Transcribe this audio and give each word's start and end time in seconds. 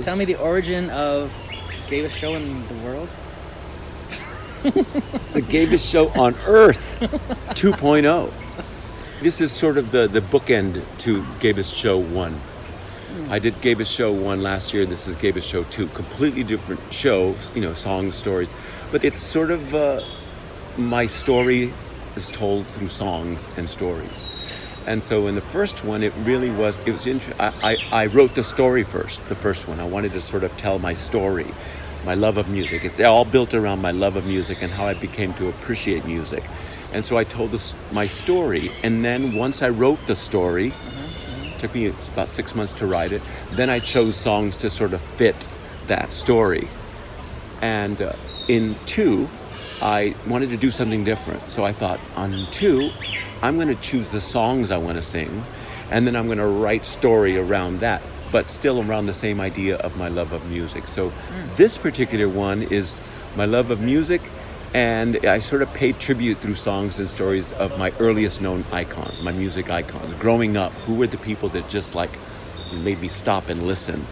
tell 0.00 0.16
me 0.16 0.24
the 0.24 0.36
origin 0.36 0.90
of 0.90 1.32
gayest 1.88 2.16
show 2.16 2.34
in 2.34 2.66
the 2.68 2.74
world. 2.84 3.08
the 5.34 5.42
gayest 5.42 5.86
show 5.86 6.08
on 6.10 6.34
earth 6.46 6.98
2.0 7.50 8.32
this 9.20 9.40
is 9.40 9.52
sort 9.52 9.76
of 9.76 9.90
the, 9.90 10.06
the 10.08 10.20
bookend 10.20 10.82
to 10.98 11.24
gayest 11.38 11.74
show 11.74 11.98
1 11.98 12.40
i 13.28 13.38
did 13.38 13.60
gayest 13.60 13.92
show 13.92 14.10
1 14.10 14.42
last 14.42 14.74
year. 14.74 14.84
This 14.86 15.06
is 15.06 15.16
gayest 15.16 15.46
show 15.46 15.64
2 15.64 15.86
completely 15.88 16.44
different 16.44 16.80
shows 16.90 17.52
you 17.54 17.60
know 17.60 17.74
songs 17.74 18.16
stories. 18.16 18.52
But 18.90 19.04
it's 19.04 19.20
sort 19.20 19.50
of 19.50 19.74
uh, 19.74 20.02
my 20.76 21.06
story 21.06 21.72
is 22.16 22.30
told 22.30 22.66
through 22.66 22.88
songs 22.88 23.48
and 23.56 23.68
stories 23.68 24.28
and 24.86 25.02
so 25.02 25.26
in 25.26 25.34
the 25.34 25.40
first 25.40 25.84
one 25.84 26.02
it 26.02 26.12
really 26.24 26.50
was 26.50 26.78
it 26.80 26.92
was 26.92 27.06
interesting. 27.06 27.40
I, 27.40 27.76
I, 27.90 28.06
wrote 28.06 28.34
the 28.34 28.44
story 28.44 28.82
first 28.82 29.26
the 29.28 29.34
first 29.34 29.66
one 29.66 29.80
i 29.80 29.84
wanted 29.84 30.12
to 30.12 30.20
sort 30.20 30.44
of 30.44 30.54
tell 30.56 30.78
my 30.78 30.94
story 30.94 31.46
my 32.04 32.14
love 32.14 32.36
of 32.36 32.48
music. 32.48 32.84
It's 32.84 33.00
all 33.00 33.24
built 33.24 33.54
around 33.54 33.80
my 33.80 33.90
love 33.90 34.16
of 34.16 34.26
music 34.26 34.62
and 34.62 34.70
how 34.70 34.86
I 34.86 34.94
became 34.94 35.32
to 35.34 35.48
appreciate 35.48 36.04
music. 36.04 36.44
And 36.92 37.04
so 37.04 37.16
I 37.16 37.24
told 37.24 37.50
this, 37.50 37.74
my 37.92 38.06
story, 38.06 38.70
and 38.82 39.04
then 39.04 39.34
once 39.34 39.62
I 39.62 39.70
wrote 39.70 39.98
the 40.06 40.14
story, 40.14 40.70
mm-hmm. 40.70 41.58
took 41.58 41.74
me 41.74 41.86
about 42.12 42.28
six 42.28 42.54
months 42.54 42.72
to 42.74 42.86
write 42.86 43.12
it. 43.12 43.22
Then 43.52 43.70
I 43.70 43.78
chose 43.80 44.16
songs 44.16 44.56
to 44.58 44.70
sort 44.70 44.92
of 44.92 45.00
fit 45.00 45.48
that 45.86 46.12
story. 46.12 46.68
And 47.62 48.00
uh, 48.00 48.12
in 48.48 48.76
two, 48.86 49.28
I 49.82 50.14
wanted 50.26 50.50
to 50.50 50.56
do 50.56 50.70
something 50.70 51.04
different. 51.04 51.50
So 51.50 51.64
I 51.64 51.72
thought, 51.72 52.00
on 52.16 52.46
two, 52.50 52.90
I'm 53.42 53.56
going 53.56 53.68
to 53.68 53.82
choose 53.82 54.08
the 54.08 54.20
songs 54.20 54.70
I 54.70 54.78
want 54.78 54.96
to 54.96 55.02
sing, 55.02 55.44
and 55.90 56.06
then 56.06 56.16
I'm 56.16 56.26
going 56.26 56.38
to 56.38 56.46
write 56.46 56.86
story 56.86 57.38
around 57.38 57.80
that 57.80 58.02
but 58.34 58.50
still 58.50 58.82
around 58.82 59.06
the 59.06 59.14
same 59.14 59.40
idea 59.40 59.76
of 59.76 59.96
my 59.96 60.08
love 60.08 60.32
of 60.32 60.44
music. 60.50 60.88
So 60.88 61.10
mm. 61.10 61.56
this 61.56 61.78
particular 61.78 62.28
one 62.28 62.62
is 62.62 63.00
my 63.36 63.44
love 63.44 63.70
of 63.70 63.80
music, 63.80 64.20
and 64.74 65.24
I 65.24 65.38
sort 65.38 65.62
of 65.62 65.72
paid 65.72 66.00
tribute 66.00 66.38
through 66.38 66.56
songs 66.56 66.98
and 66.98 67.08
stories 67.08 67.52
of 67.52 67.78
my 67.78 67.92
earliest 68.00 68.40
known 68.40 68.64
icons, 68.72 69.22
my 69.22 69.30
music 69.30 69.70
icons. 69.70 70.12
Growing 70.14 70.56
up, 70.56 70.72
who 70.84 70.94
were 70.94 71.06
the 71.06 71.18
people 71.18 71.48
that 71.50 71.68
just 71.68 71.94
like 71.94 72.10
made 72.82 73.00
me 73.00 73.06
stop 73.06 73.50
and 73.50 73.68
listen? 73.68 74.04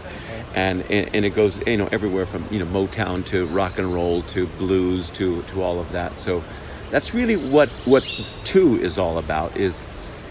And, 0.55 0.83
and, 0.91 1.25
it 1.25 1.33
goes 1.33 1.65
you 1.65 1.77
know 1.77 1.89
everywhere 1.91 2.27
from 2.27 2.45
you 2.51 2.59
know 2.59 2.65
Motown 2.65 3.25
to 3.27 3.47
rock 3.47 3.79
and 3.79 3.91
roll 3.91 4.21
to 4.23 4.45
blues 4.45 5.09
to 5.11 5.41
to 5.43 5.63
all 5.63 5.79
of 5.79 5.91
that. 5.93 6.19
So 6.19 6.43
that's 6.91 7.13
really 7.13 7.37
what 7.37 7.69
what 7.85 8.03
two 8.43 8.79
is 8.79 8.99
all 8.99 9.17
about 9.17 9.57
is 9.57 9.85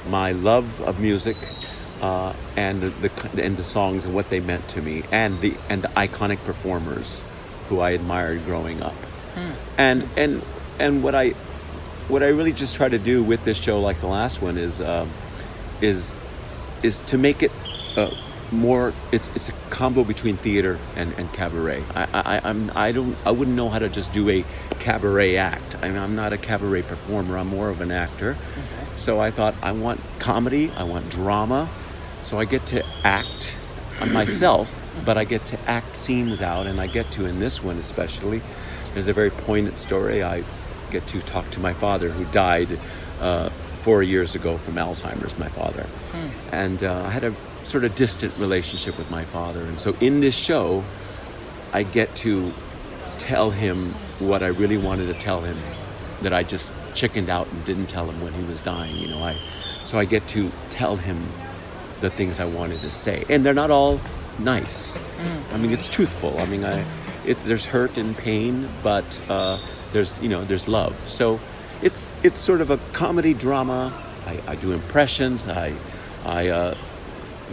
my 0.09 0.33
love 0.33 0.81
of 0.83 1.01
music 1.01 1.37
uh, 2.01 2.34
and 2.56 2.83
the, 2.83 2.91
the, 3.09 3.45
and 3.45 3.56
the 3.56 3.64
songs 3.64 4.05
and 4.05 4.12
what 4.12 4.29
they 4.29 4.41
meant 4.41 4.69
to 4.69 4.83
me, 4.83 5.05
and 5.12 5.41
the 5.41 5.55
and 5.69 5.83
the 5.83 5.89
iconic 5.89 6.39
performers 6.45 7.23
who 7.69 7.81
I 7.81 7.91
admired 7.91 8.45
growing 8.45 8.83
up, 8.83 8.95
hmm. 9.34 9.53
and 9.79 10.09
and 10.17 10.42
and 10.79 11.03
what 11.03 11.14
I 11.14 11.31
what 12.09 12.23
I 12.23 12.29
really 12.29 12.53
just 12.53 12.77
try 12.77 12.89
to 12.89 12.98
do 12.98 13.23
with 13.23 13.45
this 13.45 13.57
show, 13.57 13.81
like 13.81 14.01
the 14.01 14.09
last 14.09 14.42
one, 14.42 14.59
is 14.59 14.81
um, 14.81 15.11
is 15.81 16.19
is 16.83 17.01
to 17.01 17.17
make 17.17 17.42
it 17.45 17.53
uh, 17.97 18.11
more. 18.53 18.92
It's 19.11 19.28
it's 19.34 19.48
a 19.48 19.53
combo 19.70 20.05
between 20.05 20.36
theater 20.36 20.78
and, 20.97 21.12
and 21.14 21.33
cabaret. 21.33 21.83
I, 21.95 22.06
I 22.12 22.41
I'm 22.45 22.70
I 22.75 22.92
don't 22.92 23.17
I 23.25 23.31
wouldn't 23.31 23.56
know 23.56 23.69
how 23.69 23.78
to 23.78 23.89
just 23.89 24.12
do 24.12 24.28
a 24.31 24.45
cabaret 24.78 25.36
act. 25.36 25.77
I 25.83 25.89
mean, 25.89 25.98
I'm 25.98 26.14
not 26.14 26.33
a 26.33 26.39
cabaret 26.39 26.83
performer. 26.83 27.39
I'm 27.39 27.48
more 27.48 27.69
of 27.69 27.80
an 27.80 27.91
actor. 27.91 28.36
Okay. 28.53 28.86
So 28.97 29.20
I 29.20 29.30
thought 29.30 29.55
I 29.62 29.73
want 29.73 30.00
comedy. 30.19 30.70
I 30.77 30.84
want 30.84 31.11
drama. 31.11 31.69
So 32.23 32.39
I 32.39 32.45
get 32.45 32.64
to 32.67 32.84
act 33.05 33.56
on 34.00 34.12
myself, 34.12 34.92
but 35.05 35.17
I 35.17 35.25
get 35.25 35.45
to 35.47 35.61
act 35.69 35.97
scenes 35.97 36.41
out, 36.41 36.67
and 36.67 36.80
I 36.80 36.86
get 36.86 37.11
to, 37.12 37.27
in 37.27 37.41
this 37.41 37.62
one 37.62 37.78
especially, 37.78 38.41
there's 38.95 39.08
a 39.08 39.12
very 39.12 39.30
poignant 39.30 39.78
story. 39.78 40.23
I 40.23 40.45
get 40.90 41.07
to 41.08 41.20
talk 41.23 41.51
to 41.52 41.61
my 41.61 41.73
father 41.73 42.11
who 42.11 42.24
died 42.33 42.79
uh, 43.20 43.51
four 43.83 44.02
years 44.02 44.34
ago 44.34 44.58
from 44.58 44.74
Alzheimer's, 44.74 45.36
my 45.39 45.48
father. 45.48 45.83
Hmm. 45.83 46.55
And 46.55 46.84
uh, 46.84 47.02
I 47.07 47.11
had 47.11 47.24
a 47.24 47.34
sort 47.64 47.84
of 47.84 47.95
distant 47.95 48.36
relationship 48.39 48.98
with 48.98 49.11
my 49.11 49.24
father. 49.24 49.61
And 49.61 49.78
so 49.78 49.95
in 50.00 50.20
this 50.20 50.34
show, 50.34 50.84
I 51.73 51.83
get 51.83 52.14
to 52.17 52.52
tell 53.18 53.50
him 53.50 53.92
what 54.18 54.42
I 54.42 54.48
really 54.48 54.77
wanted 54.77 55.06
to 55.06 55.14
tell 55.14 55.40
him 55.40 55.56
that 56.22 56.33
I 56.33 56.42
just 56.42 56.72
chickened 56.95 57.30
out 57.30 57.51
and 57.51 57.64
didn't 57.64 57.86
tell 57.86 58.08
him 58.08 58.20
when 58.20 58.33
he 58.33 58.42
was 58.45 58.61
dying. 58.61 58.96
You 58.96 59.08
know, 59.08 59.22
I 59.22 59.36
so 59.84 59.98
I 59.98 60.05
get 60.05 60.27
to 60.28 60.51
tell 60.70 60.96
him 60.96 61.27
the 62.01 62.11
things 62.11 62.40
I 62.40 62.45
wanted 62.45 62.80
to 62.80 62.90
say, 62.90 63.24
and 63.28 63.45
they're 63.45 63.55
not 63.55 63.70
all 63.70 64.01
nice. 64.39 64.98
Mm. 64.98 65.52
I 65.52 65.56
mean, 65.56 65.72
it's 65.72 65.89
truthful. 65.89 66.39
I 66.39 66.46
mean, 66.46 66.64
I 66.64 66.84
it, 67.27 67.42
there's 67.45 67.64
hurt 67.64 67.96
and 67.96 68.17
pain, 68.17 68.68
but 68.83 69.20
uh, 69.28 69.58
there's 69.92 70.20
you 70.20 70.28
know 70.28 70.45
there's 70.45 70.68
love. 70.68 70.96
So 71.08 71.40
it's 71.83 72.08
it's 72.22 72.39
sort 72.39 72.61
of 72.61 72.70
a 72.70 72.78
comedy 72.92 73.34
drama. 73.34 73.92
I, 74.27 74.40
I 74.46 74.55
do 74.56 74.72
impressions. 74.72 75.48
I 75.48 75.74
I 76.24 76.48
uh, 76.48 76.74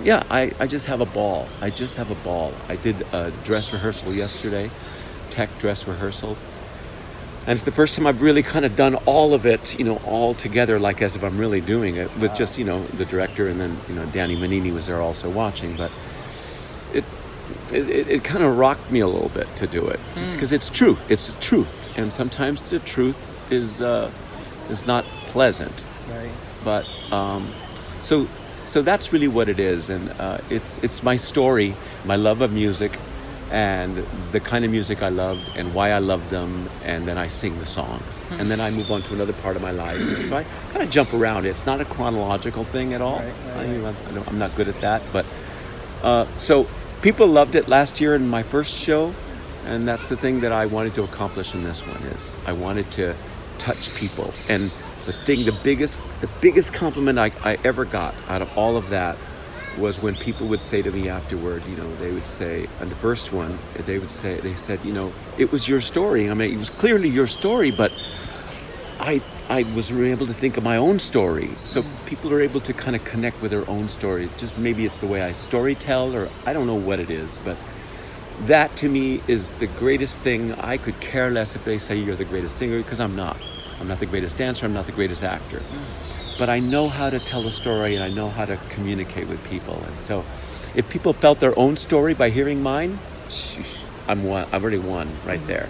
yeah 0.04 0.24
I, 0.30 0.52
I 0.60 0.68
just 0.68 0.86
have 0.86 1.02
a 1.02 1.06
ball. 1.06 1.48
I 1.62 1.70
just 1.70 1.96
have 1.96 2.12
a 2.12 2.16
ball. 2.16 2.54
I 2.68 2.76
did 2.76 3.02
a 3.14 3.32
dress 3.44 3.72
rehearsal 3.74 4.14
yesterday, 4.14 4.70
tech 5.30 5.50
dress 5.60 5.88
rehearsal, 5.88 6.38
and 7.50 7.56
it's 7.56 7.64
the 7.64 7.72
first 7.72 7.96
time 7.96 8.06
I've 8.06 8.22
really 8.22 8.44
kind 8.44 8.64
of 8.64 8.76
done 8.76 8.96
all 9.08 9.34
of 9.34 9.46
it, 9.46 9.80
you 9.80 9.86
know, 9.86 9.98
all 10.06 10.36
together, 10.36 10.80
like 10.80 11.02
as 11.02 11.16
if 11.16 11.24
I'm 11.24 11.38
really 11.38 11.62
doing 11.62 11.96
it 11.96 12.16
with 12.18 12.36
just, 12.36 12.58
you 12.58 12.66
know, 12.66 12.86
the 12.98 13.06
director 13.06 13.48
and 13.48 13.60
then, 13.60 13.76
you 13.88 13.96
know, 13.96 14.06
Danny 14.08 14.36
Mininni 14.36 14.72
was 14.74 14.86
there 14.86 15.02
also 15.02 15.30
watching. 15.30 15.76
But 15.76 15.92
it 16.94 17.04
it, 17.72 18.08
it 18.08 18.24
kind 18.24 18.44
of 18.44 18.58
rocked 18.58 18.92
me 18.92 19.00
a 19.00 19.08
little 19.08 19.30
bit 19.30 19.48
to 19.56 19.68
do 19.68 19.88
it, 19.88 20.00
just 20.16 20.34
because 20.34 20.52
mm. 20.52 20.58
it's 20.58 20.70
true. 20.70 20.98
It's 21.08 21.34
the 21.34 21.42
truth, 21.42 21.98
and 21.98 22.12
sometimes 22.12 22.68
the 22.70 22.80
truth 22.80 23.18
is 23.52 23.82
uh, 23.82 24.12
is 24.70 24.86
not 24.86 25.06
pleasant. 25.28 25.84
Right. 26.10 26.30
But 26.64 26.88
um, 27.12 27.52
so 28.02 28.28
so 28.70 28.84
that's 28.84 29.12
really 29.12 29.28
what 29.28 29.50
it 29.50 29.60
is, 29.60 29.90
and 29.90 30.12
uh, 30.20 30.38
it's 30.50 30.78
it's 30.80 31.02
my 31.02 31.18
story, 31.18 31.76
my 32.06 32.16
love 32.16 32.42
of 32.42 32.54
music, 32.54 32.98
and 33.52 34.06
the 34.32 34.40
kind 34.40 34.64
of 34.64 34.70
music 34.70 35.02
I 35.02 35.10
loved 35.10 35.42
and 35.56 35.74
why 35.74 35.90
I 35.90 35.98
loved 35.98 36.30
them, 36.30 36.70
and 36.84 37.08
then 37.08 37.18
I 37.18 37.30
sing 37.30 37.58
the 37.60 37.66
songs. 37.66 38.22
And 38.32 38.50
then 38.50 38.62
I 38.62 38.70
move 38.70 38.92
on 38.92 39.02
to 39.04 39.14
another 39.14 39.34
part 39.34 39.56
of 39.56 39.64
my 39.64 39.72
life. 39.72 40.26
so 40.28 40.38
I 40.38 40.44
kind 40.72 40.84
of 40.84 40.92
jump 40.92 41.14
around. 41.14 41.46
It's 41.46 41.66
not 41.66 41.82
a 41.82 41.86
chronological 41.86 42.64
thing 42.64 42.94
at 42.94 43.02
all. 43.02 43.20
Right, 43.20 43.82
right, 43.82 43.96
I, 44.28 44.30
am 44.30 44.38
not 44.38 44.56
good 44.56 44.68
at 44.68 44.80
that. 44.82 45.02
But 45.12 45.26
uh, 46.04 46.28
so 46.38 46.68
people 47.02 47.26
loved 47.26 47.56
it 47.56 47.68
last 47.68 48.00
year 48.00 48.14
in 48.14 48.28
my 48.28 48.44
first 48.44 48.76
show, 48.76 49.16
and 49.66 49.88
that's 49.88 50.08
the 50.10 50.18
thing 50.18 50.42
that 50.42 50.52
I 50.52 50.68
wanted 50.68 50.94
to 50.96 51.04
accomplish 51.04 51.56
in 51.56 51.64
this 51.64 51.82
one 51.82 52.02
is 52.14 52.36
I 52.46 52.54
wanted 52.54 52.92
to 52.92 53.16
touch 53.58 53.96
people. 53.96 54.32
And 54.48 54.72
the 55.10 55.14
thing, 55.14 55.44
the 55.44 55.52
biggest, 55.64 55.98
the 56.22 56.30
biggest 56.40 56.72
compliment 56.72 57.18
I, 57.18 57.32
I 57.44 57.58
ever 57.64 57.84
got 57.84 58.14
out 58.28 58.44
of 58.44 58.56
all 58.56 58.78
of 58.78 58.92
that 58.92 59.18
was 59.76 60.00
when 60.00 60.16
people 60.16 60.46
would 60.48 60.62
say 60.62 60.84
to 60.84 60.92
me 60.92 61.10
afterward, 61.10 61.64
you 61.66 61.76
know, 61.76 61.96
they 61.96 62.12
would 62.12 62.28
say, 62.28 62.68
and 62.80 62.92
the 62.92 62.96
first 62.98 63.34
one, 63.34 63.58
they 63.88 63.98
would 63.98 64.12
say, 64.12 64.40
they 64.42 64.54
said, 64.54 64.80
you 64.86 64.94
know, 64.94 65.12
it 65.40 65.52
was 65.52 65.68
your 65.68 65.82
story. 65.82 66.30
I 66.30 66.36
mean, 66.36 66.54
it 66.54 66.58
was 66.58 66.70
clearly 66.70 67.10
your 67.10 67.26
story, 67.26 67.72
but 67.72 67.92
I, 69.00 69.20
I 69.50 69.64
was 69.74 69.92
able 69.92 70.28
to 70.28 70.34
think 70.34 70.58
of 70.58 70.64
my 70.64 70.78
own 70.78 71.00
story. 71.00 71.50
So 71.64 71.84
people 72.06 72.32
are 72.32 72.42
able 72.42 72.62
to 72.62 72.74
kind 72.74 72.96
of 72.96 73.04
connect 73.04 73.42
with 73.42 73.50
their 73.50 73.68
own 73.68 73.90
story. 73.90 74.30
Just 74.38 74.60
maybe 74.60 74.86
it's 74.86 75.00
the 75.00 75.08
way 75.08 75.24
I 75.24 75.32
story 75.32 75.74
tell, 75.74 76.16
or 76.16 76.30
I 76.46 76.54
don't 76.54 76.68
know 76.68 76.76
what 76.76 77.00
it 77.00 77.10
is, 77.10 77.40
but 77.44 77.58
that 78.42 78.76
to 78.78 78.88
me 78.88 79.24
is 79.28 79.50
the 79.54 79.68
greatest 79.68 80.20
thing. 80.20 80.54
I 80.54 80.78
could 80.78 81.00
care 81.00 81.32
less 81.32 81.56
if 81.56 81.66
they 81.66 81.80
say 81.80 81.96
you're 81.96 82.16
the 82.16 82.26
greatest 82.26 82.58
singer, 82.58 82.78
because 82.78 83.00
I'm 83.00 83.16
not. 83.16 83.38
I'm 83.80 83.88
not 83.88 84.00
the 84.00 84.06
greatest 84.06 84.38
dancer, 84.38 84.66
I'm 84.66 84.74
not 84.74 84.86
the 84.86 84.92
greatest 84.92 85.24
actor 85.24 85.62
but 86.40 86.50
I 86.50 86.60
know 86.60 86.88
how 86.88 87.10
to 87.10 87.20
tell 87.20 87.46
a 87.46 87.52
story 87.52 87.96
and 87.96 88.04
I 88.04 88.10
know 88.10 88.30
how 88.30 88.46
to 88.46 88.58
communicate 88.70 89.28
with 89.28 89.44
people. 89.44 89.84
And 89.86 90.00
so, 90.00 90.24
if 90.74 90.90
people 90.90 91.12
felt 91.12 91.42
their 91.42 91.58
own 91.60 91.76
story 91.76 92.14
by 92.14 92.30
hearing 92.30 92.64
mine, 92.64 92.98
I'm 94.08 94.24
one. 94.24 94.48
I've 94.52 94.64
already 94.64 94.78
won 94.80 95.12
right 95.26 95.46
there. 95.46 95.68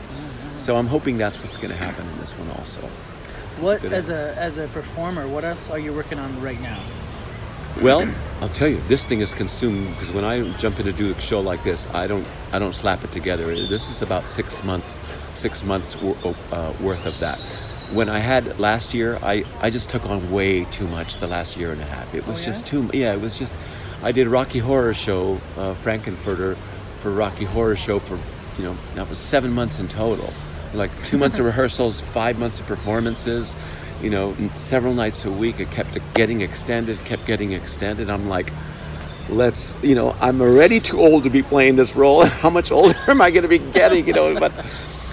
So 0.59 0.77
I'm 0.77 0.87
hoping 0.87 1.17
that's 1.17 1.39
what's 1.39 1.57
going 1.57 1.69
to 1.69 1.75
happen 1.75 2.07
in 2.07 2.17
this 2.19 2.31
one 2.37 2.49
also. 2.51 2.81
What 3.59 3.83
as 3.83 4.09
a 4.09 4.35
as 4.37 4.57
a 4.57 4.67
performer, 4.67 5.27
what 5.27 5.43
else 5.43 5.69
are 5.69 5.79
you 5.79 5.93
working 5.93 6.19
on 6.19 6.39
right 6.41 6.61
now? 6.61 6.81
Well, 7.81 8.07
I'll 8.41 8.49
tell 8.49 8.67
you, 8.67 8.81
this 8.87 9.03
thing 9.03 9.21
is 9.21 9.33
consumed 9.33 9.87
because 9.89 10.11
when 10.11 10.25
I 10.25 10.51
jump 10.57 10.79
in 10.79 10.85
to 10.85 10.91
do 10.91 11.11
a 11.11 11.19
show 11.19 11.39
like 11.39 11.63
this, 11.63 11.87
I 11.93 12.07
don't 12.07 12.27
I 12.51 12.59
don't 12.59 12.75
slap 12.75 13.03
it 13.03 13.11
together. 13.11 13.45
This 13.45 13.89
is 13.89 14.01
about 14.01 14.29
six 14.29 14.63
month 14.63 14.85
six 15.35 15.63
months 15.63 15.95
uh, 15.95 16.73
worth 16.81 17.05
of 17.05 17.17
that 17.19 17.39
when 17.91 18.09
I 18.09 18.19
had 18.19 18.59
last 18.59 18.93
year, 18.93 19.17
I, 19.21 19.43
I 19.61 19.69
just 19.69 19.89
took 19.89 20.05
on 20.05 20.31
way 20.31 20.65
too 20.65 20.87
much 20.87 21.17
the 21.17 21.27
last 21.27 21.57
year 21.57 21.71
and 21.71 21.81
a 21.81 21.85
half. 21.85 22.13
It 22.13 22.25
was 22.27 22.39
oh, 22.39 22.41
yeah? 22.41 22.45
just 22.45 22.67
too, 22.67 22.89
yeah, 22.93 23.13
it 23.13 23.21
was 23.21 23.37
just, 23.37 23.55
I 24.03 24.11
did 24.11 24.27
Rocky 24.27 24.59
Horror 24.59 24.93
Show, 24.93 25.39
uh, 25.57 25.73
Frank-N-Furter 25.75 26.55
for 27.01 27.11
Rocky 27.11 27.45
Horror 27.45 27.75
Show 27.75 27.99
for, 27.99 28.19
you 28.57 28.63
know, 28.63 28.77
that 28.95 29.09
was 29.09 29.17
seven 29.17 29.51
months 29.53 29.79
in 29.79 29.87
total. 29.87 30.31
Like 30.73 30.91
two 31.03 31.17
months 31.17 31.39
of 31.39 31.45
rehearsals, 31.53 31.99
five 31.99 32.37
months 32.37 32.59
of 32.59 32.67
performances, 32.67 33.55
you 34.01 34.09
know, 34.09 34.35
several 34.53 34.93
nights 34.93 35.25
a 35.25 35.31
week. 35.31 35.59
It 35.59 35.71
kept 35.71 35.97
getting 36.13 36.41
extended, 36.41 37.03
kept 37.05 37.25
getting 37.25 37.53
extended. 37.53 38.09
I'm 38.09 38.29
like, 38.29 38.51
let's 39.29 39.75
you 39.83 39.93
know 39.93 40.15
i'm 40.21 40.41
already 40.41 40.79
too 40.79 40.99
old 40.99 41.23
to 41.23 41.29
be 41.29 41.43
playing 41.43 41.75
this 41.75 41.95
role 41.95 42.25
how 42.41 42.49
much 42.49 42.71
older 42.71 42.97
am 43.07 43.21
i 43.21 43.29
going 43.29 43.43
to 43.43 43.47
be 43.47 43.59
getting 43.59 44.07
you 44.07 44.13
know 44.13 44.39
but 44.39 44.51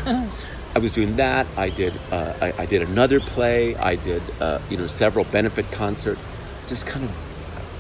i 0.77 0.79
was 0.79 0.93
doing 0.93 1.17
that. 1.17 1.47
I 1.57 1.71
did 1.71 1.95
uh, 2.13 2.35
I, 2.47 2.53
I 2.63 2.67
did 2.67 2.83
another 2.83 3.19
play. 3.19 3.75
I 3.77 3.97
did 3.97 4.23
uh, 4.41 4.61
you 4.69 4.77
know 4.77 4.87
several 4.87 5.25
benefit 5.25 5.65
concerts. 5.73 6.29
Just 6.67 6.87
kind 6.87 7.05
of 7.07 7.11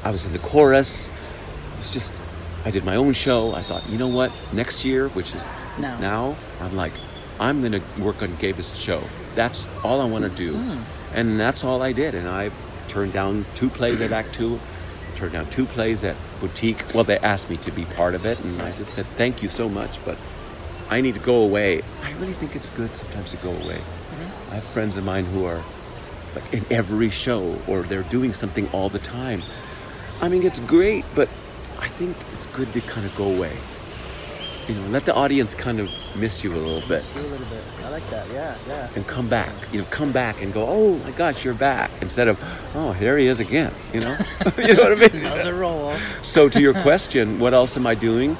i 0.02 0.10
was 0.10 0.24
in 0.24 0.32
the 0.32 0.38
chorus. 0.38 1.10
It 1.10 1.78
was 1.78 1.90
just 1.90 2.10
i 2.64 2.70
did 2.70 2.84
my 2.84 2.96
own 2.96 3.12
show. 3.12 3.54
I 3.54 3.62
thought 3.62 3.86
you 3.90 3.98
know 3.98 4.08
what? 4.08 4.32
Next 4.52 4.82
year 4.82 5.08
which 5.10 5.34
is 5.34 5.44
Now. 5.78 5.98
now 6.00 6.36
i'm 6.62 6.74
like 6.74 6.94
i'm 7.38 7.60
going 7.60 7.72
to 7.80 7.82
work 8.02 8.22
on 8.22 8.34
gabe's 8.36 8.74
show. 8.78 9.02
That's 9.34 9.66
all 9.84 10.00
i 10.00 10.06
want 10.14 10.24
to 10.24 10.30
do 10.30 10.52
and 11.12 11.38
that's 11.38 11.64
all 11.64 11.82
i 11.82 11.92
did. 11.92 12.14
And 12.14 12.26
i 12.28 12.50
turned 12.88 13.12
down 13.12 13.44
two 13.54 13.68
plays 13.68 14.00
at 14.00 14.10
act 14.12 14.32
two 14.34 14.58
turned 15.16 15.32
down 15.32 15.50
two 15.50 15.66
plays 15.66 16.02
at 16.02 16.16
boutique. 16.40 16.82
Well 16.94 17.04
they 17.04 17.18
asked 17.18 17.50
me 17.50 17.58
to 17.58 17.70
be 17.70 17.84
part 18.00 18.14
of 18.14 18.24
it 18.24 18.38
and 18.40 18.62
i 18.62 18.70
just 18.80 18.94
said 18.94 19.04
thank 19.18 19.42
you 19.42 19.50
so 19.50 19.68
much 19.68 20.02
but 20.06 20.16
i 20.90 21.00
need 21.00 21.14
to 21.14 21.20
go 21.20 21.42
away 21.42 21.82
i 22.02 22.12
really 22.12 22.32
think 22.34 22.54
it's 22.56 22.70
good 22.70 22.94
sometimes 22.94 23.30
to 23.30 23.36
go 23.38 23.50
away 23.50 23.78
mm-hmm. 23.78 24.52
i 24.52 24.54
have 24.54 24.64
friends 24.64 24.96
of 24.96 25.04
mine 25.04 25.24
who 25.26 25.44
are 25.44 25.62
like 26.34 26.52
in 26.52 26.64
every 26.70 27.10
show 27.10 27.58
or 27.66 27.82
they're 27.82 28.02
doing 28.04 28.32
something 28.32 28.68
all 28.70 28.88
the 28.88 28.98
time 28.98 29.42
i 30.20 30.28
mean 30.28 30.42
it's 30.44 30.60
great 30.60 31.04
but 31.14 31.28
i 31.78 31.88
think 31.88 32.16
it's 32.32 32.46
good 32.46 32.72
to 32.72 32.80
kind 32.82 33.06
of 33.06 33.14
go 33.16 33.24
away 33.24 33.56
you 34.68 34.74
know 34.74 34.86
let 34.88 35.04
the 35.04 35.14
audience 35.14 35.54
kind 35.54 35.78
of 35.78 35.88
miss 36.16 36.42
you 36.42 36.52
a 36.52 36.56
little 36.56 36.86
bit 36.88 37.02
See 37.02 37.18
a 37.18 37.22
little 37.22 37.46
bit. 37.46 37.62
I 37.84 37.88
like 37.90 38.08
that. 38.10 38.28
Yeah, 38.30 38.56
yeah. 38.66 38.88
and 38.96 39.06
come 39.06 39.28
back 39.28 39.52
you 39.72 39.80
know 39.80 39.86
come 39.90 40.12
back 40.12 40.42
and 40.42 40.52
go 40.52 40.66
oh 40.68 40.98
my 40.98 41.10
gosh 41.12 41.44
you're 41.44 41.54
back 41.54 41.90
instead 42.00 42.26
of 42.28 42.38
oh 42.74 42.92
here 42.92 43.16
he 43.16 43.26
is 43.26 43.38
again 43.40 43.72
you 43.92 44.00
know 44.00 44.16
you 44.58 44.74
know 44.74 44.82
what 44.82 44.92
i 44.92 44.94
mean 44.94 45.24
Another 45.24 45.54
role. 45.54 45.94
so 46.22 46.48
to 46.48 46.60
your 46.60 46.74
question, 46.74 47.38
what 47.38 47.54
else 47.54 47.76
am 47.76 47.86
I 47.86 47.94
doing? 47.94 48.36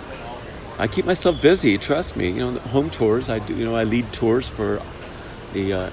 I 0.78 0.87
keep 0.87 1.05
myself 1.05 1.40
busy. 1.40 1.78
Trust 1.78 2.17
me. 2.17 2.31
You 2.31 2.52
know, 2.52 2.58
home 2.58 2.90
tours. 2.90 3.28
I 3.28 3.38
do. 3.38 3.55
You 3.55 3.64
know, 3.64 3.76
I 3.76 3.84
lead 3.84 4.12
tours 4.12 4.49
for 4.49 4.82
the 5.52 5.73
uh, 5.73 5.90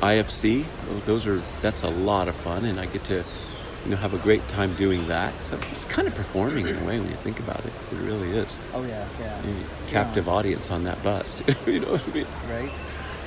IFC. 0.00 0.64
Those 1.04 1.26
are 1.26 1.40
that's 1.62 1.82
a 1.82 1.88
lot 1.88 2.28
of 2.28 2.34
fun, 2.34 2.64
and 2.64 2.80
I 2.80 2.86
get 2.86 3.04
to 3.04 3.24
you 3.84 3.90
know 3.90 3.96
have 3.96 4.14
a 4.14 4.18
great 4.18 4.46
time 4.48 4.74
doing 4.74 5.06
that. 5.08 5.32
So 5.44 5.58
it's 5.70 5.84
kind 5.84 6.08
of 6.08 6.14
performing 6.14 6.66
in 6.66 6.76
a 6.76 6.84
way 6.84 6.98
when 6.98 7.08
you 7.08 7.16
think 7.16 7.38
about 7.38 7.60
it. 7.60 7.72
It 7.92 7.96
really 7.98 8.36
is. 8.36 8.58
Oh 8.72 8.82
yeah, 8.84 9.06
yeah. 9.20 9.42
You 9.42 9.52
know, 9.52 9.60
captive 9.88 10.28
audience 10.28 10.70
on 10.70 10.84
that 10.84 11.02
bus. 11.02 11.42
you 11.66 11.80
know 11.80 11.92
what 11.92 12.08
I 12.08 12.12
mean? 12.12 12.26
Right. 12.50 12.72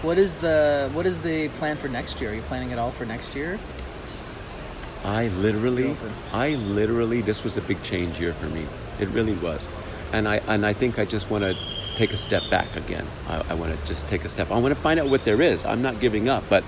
What 0.01 0.18
is 0.18 0.36
the 0.36 0.89
what 0.94 1.06
is 1.06 1.21
the 1.21 1.48
plan 1.60 1.77
for 1.77 1.88
next 1.88 2.19
year? 2.19 2.31
Are 2.31 2.33
you 2.33 2.42
planning 2.42 2.71
it 2.71 2.80
all 2.80 2.92
for 2.92 3.06
next 3.06 3.33
year? 3.33 3.57
I 5.03 5.30
literally. 5.30 5.95
I 6.33 6.56
literally, 6.56 7.21
this 7.21 7.44
was 7.44 7.56
a 7.56 7.62
big 7.62 7.81
change 7.83 8.19
year 8.19 8.33
for 8.33 8.48
me. 8.48 8.65
It 9.00 9.07
really 9.10 9.36
was, 9.36 9.69
and 10.12 10.27
I 10.27 10.38
and 10.48 10.65
I 10.65 10.74
think 10.74 11.00
I 11.00 11.06
just 11.06 11.30
want 11.30 11.44
to 11.44 11.56
take 11.95 12.12
a 12.12 12.18
step 12.18 12.44
back 12.50 12.75
again. 12.75 13.07
I, 13.27 13.44
I 13.50 13.54
want 13.56 13.77
to 13.77 13.88
just 13.88 14.07
take 14.07 14.25
a 14.25 14.30
step. 14.30 14.51
I 14.51 14.59
want 14.59 14.74
to 14.74 14.80
find 14.80 15.00
out 15.00 15.09
what 15.09 15.25
there 15.25 15.42
is. 15.42 15.65
I'm 15.65 15.81
not 15.81 16.00
giving 16.00 16.30
up, 16.30 16.44
but 16.50 16.63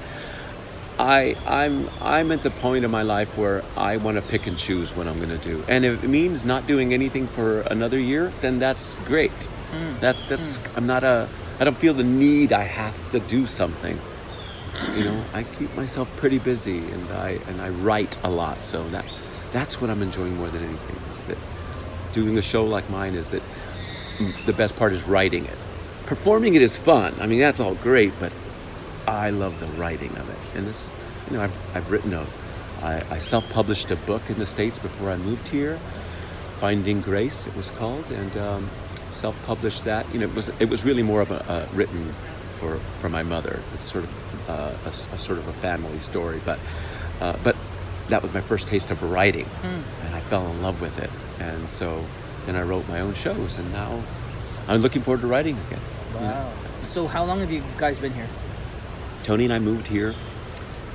I 0.98 1.36
I'm 1.46 1.90
I'm 2.02 2.32
at 2.32 2.44
the 2.44 2.52
point 2.52 2.86
in 2.86 2.92
my 2.92 3.04
life 3.04 3.38
where 3.38 3.64
I 3.78 3.98
want 3.98 4.16
to 4.16 4.22
pick 4.22 4.48
and 4.48 4.58
choose 4.58 4.96
what 4.96 5.08
I'm 5.08 5.18
going 5.18 5.30
to 5.30 5.38
do, 5.38 5.64
and 5.68 5.86
if 5.86 6.04
it 6.04 6.08
means 6.08 6.46
not 6.46 6.68
doing 6.68 6.94
anything 6.94 7.28
for 7.28 7.62
another 7.62 8.00
year, 8.00 8.32
then 8.42 8.60
that's 8.60 8.96
great. 9.06 9.32
Mm. 9.72 10.00
That's 10.00 10.24
that's 10.24 10.58
mm. 10.58 10.78
I'm 10.78 10.88
not 10.88 11.04
a 11.04 11.30
I 11.60 11.64
don't 11.66 11.78
feel 11.78 11.94
the 11.94 12.04
need 12.04 12.54
I 12.54 12.64
have 12.64 13.12
to 13.12 13.20
do 13.20 13.46
something 13.46 14.00
you 14.96 15.04
know 15.04 15.24
i 15.34 15.44
keep 15.44 15.74
myself 15.76 16.10
pretty 16.18 16.40
busy 16.40 16.78
and 16.78 17.12
i 17.12 17.32
and 17.48 17.62
i 17.62 17.70
write 17.70 18.18
a 18.24 18.30
lot 18.30 18.64
so 18.64 18.88
that 18.90 19.06
that's 19.52 19.82
what 19.82 19.90
i'm 19.90 20.02
enjoying 20.02 20.36
more 20.38 20.50
than 20.50 20.64
anything 20.64 20.96
is 21.08 21.20
that 21.20 21.38
doing 22.14 22.38
a 22.38 22.42
show 22.42 22.66
like 22.66 22.90
mine 22.90 23.16
is 23.16 23.30
that 23.30 23.42
mm, 24.18 24.46
the 24.46 24.54
best 24.54 24.76
part 24.76 24.94
is 24.94 25.04
writing 25.04 25.46
it. 25.46 25.58
Performing 26.06 26.56
it 26.56 26.62
is 26.62 26.76
fun. 26.76 27.14
I 27.20 27.28
mean 27.28 27.40
that's 27.40 27.60
all 27.60 27.76
great 27.76 28.14
but 28.20 28.32
i 29.08 29.30
love 29.32 29.60
the 29.60 29.68
writing 29.80 30.12
of 30.18 30.30
it. 30.30 30.38
And 30.56 30.68
this 30.68 30.92
you 31.30 31.38
know 31.38 31.44
i've, 31.44 31.76
I've 31.76 31.92
written 31.92 32.14
a 32.14 32.26
I, 32.82 33.04
I 33.10 33.18
self-published 33.18 33.92
a 33.92 33.96
book 33.96 34.30
in 34.30 34.40
the 34.40 34.46
states 34.46 34.80
before 34.80 35.10
i 35.12 35.18
moved 35.18 35.50
here 35.50 35.78
finding 36.60 37.02
grace 37.02 37.48
it 37.48 37.56
was 37.56 37.70
called 37.72 38.10
and 38.12 38.38
um, 38.38 38.70
self-published 39.12 39.86
that. 39.86 40.12
You 40.14 40.20
know 40.20 40.28
it 40.28 40.36
was 40.36 40.50
it 40.60 40.70
was 40.70 40.84
really 40.84 41.04
more 41.04 41.22
of 41.22 41.32
a, 41.32 41.68
a 41.72 41.76
written 41.76 42.14
for 42.60 42.80
for 43.00 43.10
my 43.10 43.24
mother. 43.24 43.62
It's 43.74 43.90
sort 43.90 44.04
of 44.04 44.50
uh, 44.50 44.74
a, 44.86 45.16
a 45.16 45.18
sort 45.18 45.38
of 45.38 45.48
a 45.48 45.54
family 45.54 46.00
story 46.00 46.42
but 46.46 46.60
uh, 47.22 47.36
but 47.44 47.56
that 48.10 48.24
was 48.24 48.34
my 48.34 48.42
first 48.42 48.68
taste 48.68 48.92
of 48.92 49.04
writing. 49.04 49.46
And 49.64 50.16
i 50.16 50.20
fell 50.22 50.48
in 50.50 50.62
love 50.62 50.82
with 50.82 50.98
it 51.00 51.10
and 51.40 51.70
so 51.70 52.06
then 52.46 52.56
i 52.56 52.62
wrote 52.62 52.88
my 52.88 53.00
own 53.02 53.14
shows 53.14 53.58
and 53.58 53.72
now 53.72 54.02
i'm 54.68 54.82
looking 54.82 55.02
forward 55.02 55.22
to 55.22 55.28
writing 55.28 55.58
again 55.68 55.82
Wow. 56.16 56.52
So 56.84 57.06
how 57.08 57.24
long 57.24 57.40
have 57.42 57.52
you 57.52 57.64
guys 57.78 58.00
been 58.00 58.14
here? 58.14 58.28
tony 59.24 59.44
and 59.44 59.54
i 59.54 59.60
moved 59.60 59.88
here 59.88 60.14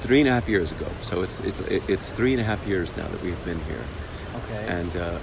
three 0.01 0.21
and 0.21 0.29
a 0.29 0.33
half 0.33 0.49
years 0.49 0.73
ago 0.73 0.89
so 1.03 1.23
it's 1.23 1.41
it, 1.41 1.55
it, 1.71 1.83
it's 1.89 2.11
three 2.11 2.33
and 2.33 2.41
a 2.41 2.45
half 2.45 2.67
years 2.67 2.97
now 2.97 3.07
that 3.09 3.23
we've 3.23 3.45
been 3.45 3.61
here 3.65 3.85
Okay. 4.37 4.67
and 4.67 4.97
uh, 4.97 5.19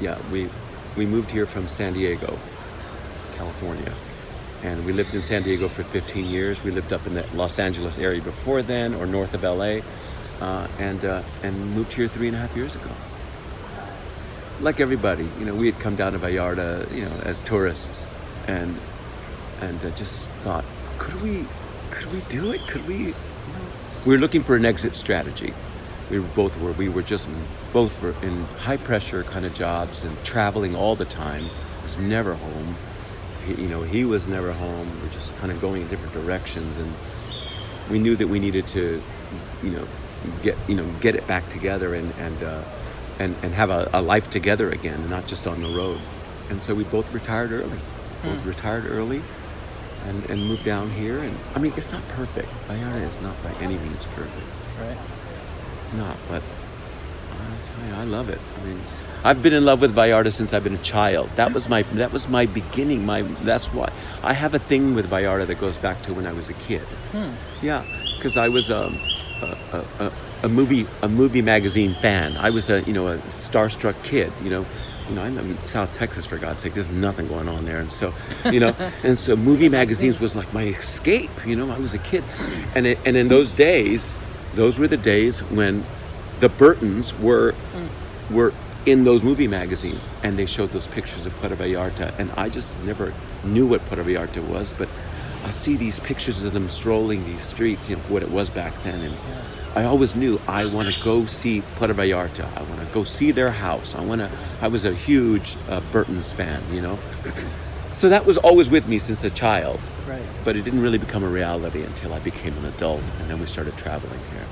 yeah, 0.00 0.18
we 0.32 0.48
we 0.96 1.06
moved 1.06 1.30
here 1.30 1.46
from 1.46 1.68
San 1.68 1.92
Diego, 1.92 2.36
California, 3.36 3.92
and 4.62 4.84
we 4.84 4.92
lived 4.92 5.14
in 5.14 5.22
San 5.22 5.42
Diego 5.42 5.68
for 5.68 5.84
15 5.84 6.26
years. 6.26 6.62
We 6.64 6.70
lived 6.70 6.92
up 6.92 7.06
in 7.06 7.14
the 7.14 7.24
Los 7.34 7.58
Angeles 7.58 7.96
area 7.96 8.20
before 8.20 8.62
then, 8.62 8.92
or 8.94 9.06
north 9.06 9.34
of 9.34 9.42
LA, 9.44 9.80
uh, 10.40 10.66
and 10.78 11.04
uh, 11.04 11.22
and 11.42 11.74
moved 11.74 11.92
here 11.92 12.08
three 12.08 12.26
and 12.28 12.36
a 12.36 12.40
half 12.40 12.56
years 12.56 12.74
ago. 12.74 12.90
Like 14.60 14.80
everybody, 14.80 15.28
you 15.38 15.44
know, 15.44 15.54
we 15.54 15.70
had 15.70 15.78
come 15.80 15.96
down 15.96 16.12
to 16.12 16.18
Vallarta, 16.18 16.90
you 16.94 17.04
know, 17.04 17.12
as 17.24 17.42
tourists, 17.42 18.14
and 18.46 18.74
and 19.60 19.84
uh, 19.84 19.90
just 19.90 20.24
thought, 20.42 20.64
could 20.98 21.20
we, 21.22 21.44
could 21.90 22.10
we 22.10 22.20
do 22.30 22.52
it? 22.52 22.66
Could 22.66 22.86
we? 22.88 22.96
You 22.96 23.04
know, 23.08 23.14
we 24.06 24.14
were 24.14 24.20
looking 24.20 24.42
for 24.42 24.56
an 24.56 24.64
exit 24.64 24.96
strategy. 24.96 25.52
We 26.10 26.20
were 26.20 26.28
both 26.28 26.58
were 26.58 26.72
we 26.72 26.88
were 26.88 27.02
just 27.02 27.28
both 27.74 28.00
were 28.00 28.14
in 28.22 28.44
high 28.58 28.78
pressure 28.78 29.24
kind 29.24 29.44
of 29.44 29.52
jobs 29.54 30.04
and 30.04 30.16
traveling 30.24 30.74
all 30.74 30.96
the 30.96 31.04
time. 31.04 31.50
Was 31.82 31.98
never 31.98 32.34
home. 32.34 32.76
He, 33.44 33.54
you 33.62 33.68
know, 33.68 33.82
he 33.82 34.04
was 34.04 34.26
never 34.26 34.52
home. 34.52 34.90
We 34.96 35.08
were 35.08 35.12
just 35.12 35.36
kind 35.36 35.52
of 35.52 35.60
going 35.60 35.82
in 35.82 35.88
different 35.88 36.14
directions, 36.14 36.78
and 36.78 36.94
we 37.90 37.98
knew 37.98 38.16
that 38.16 38.26
we 38.28 38.38
needed 38.38 38.66
to, 38.68 39.02
you 39.62 39.70
know, 39.70 39.86
get 40.42 40.56
you 40.66 40.76
know 40.76 40.90
get 41.00 41.14
it 41.14 41.26
back 41.26 41.46
together 41.50 41.94
and 41.94 42.12
and 42.18 42.42
uh, 42.42 42.62
and 43.18 43.34
and 43.42 43.54
have 43.54 43.70
a, 43.70 43.88
a 43.92 44.00
life 44.02 44.30
together 44.30 44.70
again, 44.70 45.00
and 45.00 45.10
not 45.10 45.26
just 45.26 45.46
on 45.46 45.62
the 45.62 45.68
road. 45.68 46.00
And 46.50 46.62
so 46.62 46.74
we 46.74 46.84
both 46.84 47.12
retired 47.12 47.52
early. 47.52 47.78
Both 48.22 48.44
retired 48.44 48.86
early, 48.86 49.22
and 50.06 50.24
and 50.30 50.46
moved 50.46 50.64
down 50.64 50.90
here. 50.90 51.18
And 51.18 51.36
I 51.54 51.58
mean, 51.58 51.72
it's 51.76 51.92
not 51.92 52.06
perfect. 52.10 52.48
Vallarta 52.68 53.02
is 53.08 53.20
not 53.20 53.40
by 53.42 53.50
any 53.60 53.76
means 53.78 54.04
perfect. 54.14 54.46
right. 54.80 54.96
It's 55.84 55.94
not, 55.96 56.16
but 56.28 56.42
I 57.32 57.78
tell 57.78 57.88
you, 57.88 57.94
I 57.94 58.04
love 58.04 58.28
it. 58.28 58.40
I 58.60 58.64
mean, 58.64 58.80
I've 59.24 59.42
been 59.42 59.52
in 59.52 59.64
love 59.64 59.80
with 59.80 59.94
Vallarta 59.94 60.32
since 60.32 60.52
I've 60.52 60.64
been 60.64 60.74
a 60.74 60.82
child. 60.82 61.30
That 61.36 61.52
was 61.52 61.68
my 61.68 61.82
that 61.82 62.12
was 62.12 62.28
my 62.28 62.46
beginning. 62.46 63.04
My 63.06 63.22
that's 63.22 63.66
why 63.66 63.92
I 64.22 64.32
have 64.32 64.54
a 64.54 64.58
thing 64.58 64.94
with 64.94 65.08
Vallarta 65.08 65.46
that 65.46 65.60
goes 65.60 65.76
back 65.78 66.02
to 66.02 66.14
when 66.14 66.26
I 66.26 66.32
was 66.32 66.48
a 66.48 66.54
kid. 66.54 66.82
Yeah, 67.62 67.84
because 68.16 68.36
I 68.36 68.48
was 68.48 68.70
um, 68.70 68.98
a, 69.42 69.56
a, 69.72 70.06
a, 70.06 70.12
a 70.46 70.48
movie 70.48 70.86
a 71.02 71.08
movie 71.08 71.42
magazine 71.42 71.92
fan. 71.94 72.36
I 72.36 72.50
was 72.50 72.70
a 72.70 72.80
you 72.82 72.92
know 72.92 73.08
a 73.08 73.18
starstruck 73.18 74.00
kid. 74.04 74.32
You 74.44 74.50
know, 74.50 74.66
you 75.08 75.16
know 75.16 75.22
I'm 75.22 75.36
in 75.36 75.60
South 75.62 75.92
Texas 75.92 76.24
for 76.24 76.38
God's 76.38 76.62
sake. 76.62 76.74
There's 76.74 76.88
nothing 76.88 77.26
going 77.26 77.48
on 77.48 77.64
there, 77.64 77.80
and 77.80 77.90
so 77.90 78.14
you 78.50 78.60
know, 78.60 78.74
and 79.02 79.18
so 79.18 79.34
movie 79.34 79.68
magazines 79.68 80.20
was 80.20 80.36
like 80.36 80.52
my 80.54 80.62
escape. 80.62 81.32
You 81.44 81.56
know, 81.56 81.70
I 81.70 81.78
was 81.78 81.94
a 81.94 81.98
kid, 81.98 82.22
and 82.76 82.86
it, 82.86 82.98
and 83.04 83.16
in 83.16 83.26
those 83.26 83.52
days, 83.52 84.14
those 84.54 84.78
were 84.78 84.86
the 84.86 84.96
days 84.96 85.40
when 85.40 85.84
the 86.38 86.48
Burtons 86.48 87.12
were 87.18 87.54
were 88.30 88.54
in 88.86 89.02
those 89.02 89.24
movie 89.24 89.48
magazines, 89.48 90.08
and 90.22 90.38
they 90.38 90.46
showed 90.46 90.70
those 90.70 90.86
pictures 90.86 91.26
of 91.26 91.34
Puerto 91.40 91.56
Vallarta, 91.56 92.16
and 92.20 92.30
I 92.36 92.48
just 92.48 92.72
never 92.84 93.12
knew 93.42 93.66
what 93.66 93.84
Puerto 93.86 94.04
Vallarta 94.04 94.46
was, 94.46 94.72
but 94.72 94.88
I 95.44 95.50
see 95.50 95.76
these 95.76 95.98
pictures 95.98 96.44
of 96.44 96.52
them 96.52 96.70
strolling 96.70 97.24
these 97.24 97.42
streets, 97.42 97.88
you 97.88 97.96
know, 97.96 98.02
what 98.02 98.22
it 98.22 98.30
was 98.30 98.48
back 98.48 98.72
then, 98.84 99.00
and 99.00 99.16
I 99.76 99.84
always 99.84 100.16
knew 100.16 100.40
I 100.48 100.64
want 100.72 100.88
to 100.88 101.04
go 101.04 101.26
see 101.26 101.60
Puerto 101.76 101.92
Vallarta. 101.92 102.48
I 102.56 102.62
want 102.62 102.80
to 102.80 102.86
go 102.94 103.04
see 103.04 103.30
their 103.30 103.50
house. 103.50 103.94
I 103.94 104.02
want 104.06 104.22
to. 104.22 104.30
I 104.62 104.68
was 104.68 104.86
a 104.86 104.94
huge 104.94 105.58
uh, 105.68 105.80
Burton's 105.92 106.32
fan, 106.32 106.62
you 106.72 106.80
know. 106.80 106.98
So 107.94 108.10
that 108.10 108.26
was 108.26 108.36
always 108.36 108.68
with 108.68 108.86
me 108.86 108.98
since 108.98 109.24
a 109.24 109.30
child, 109.30 109.80
Right. 110.06 110.20
but 110.44 110.54
it 110.54 110.66
didn't 110.66 110.82
really 110.82 110.98
become 110.98 111.24
a 111.24 111.28
reality 111.28 111.82
until 111.82 112.12
I 112.12 112.18
became 112.18 112.54
an 112.58 112.66
adult, 112.66 113.00
and 113.20 113.30
then 113.30 113.40
we 113.40 113.46
started 113.46 113.74
traveling 113.78 114.20
here. 114.32 114.44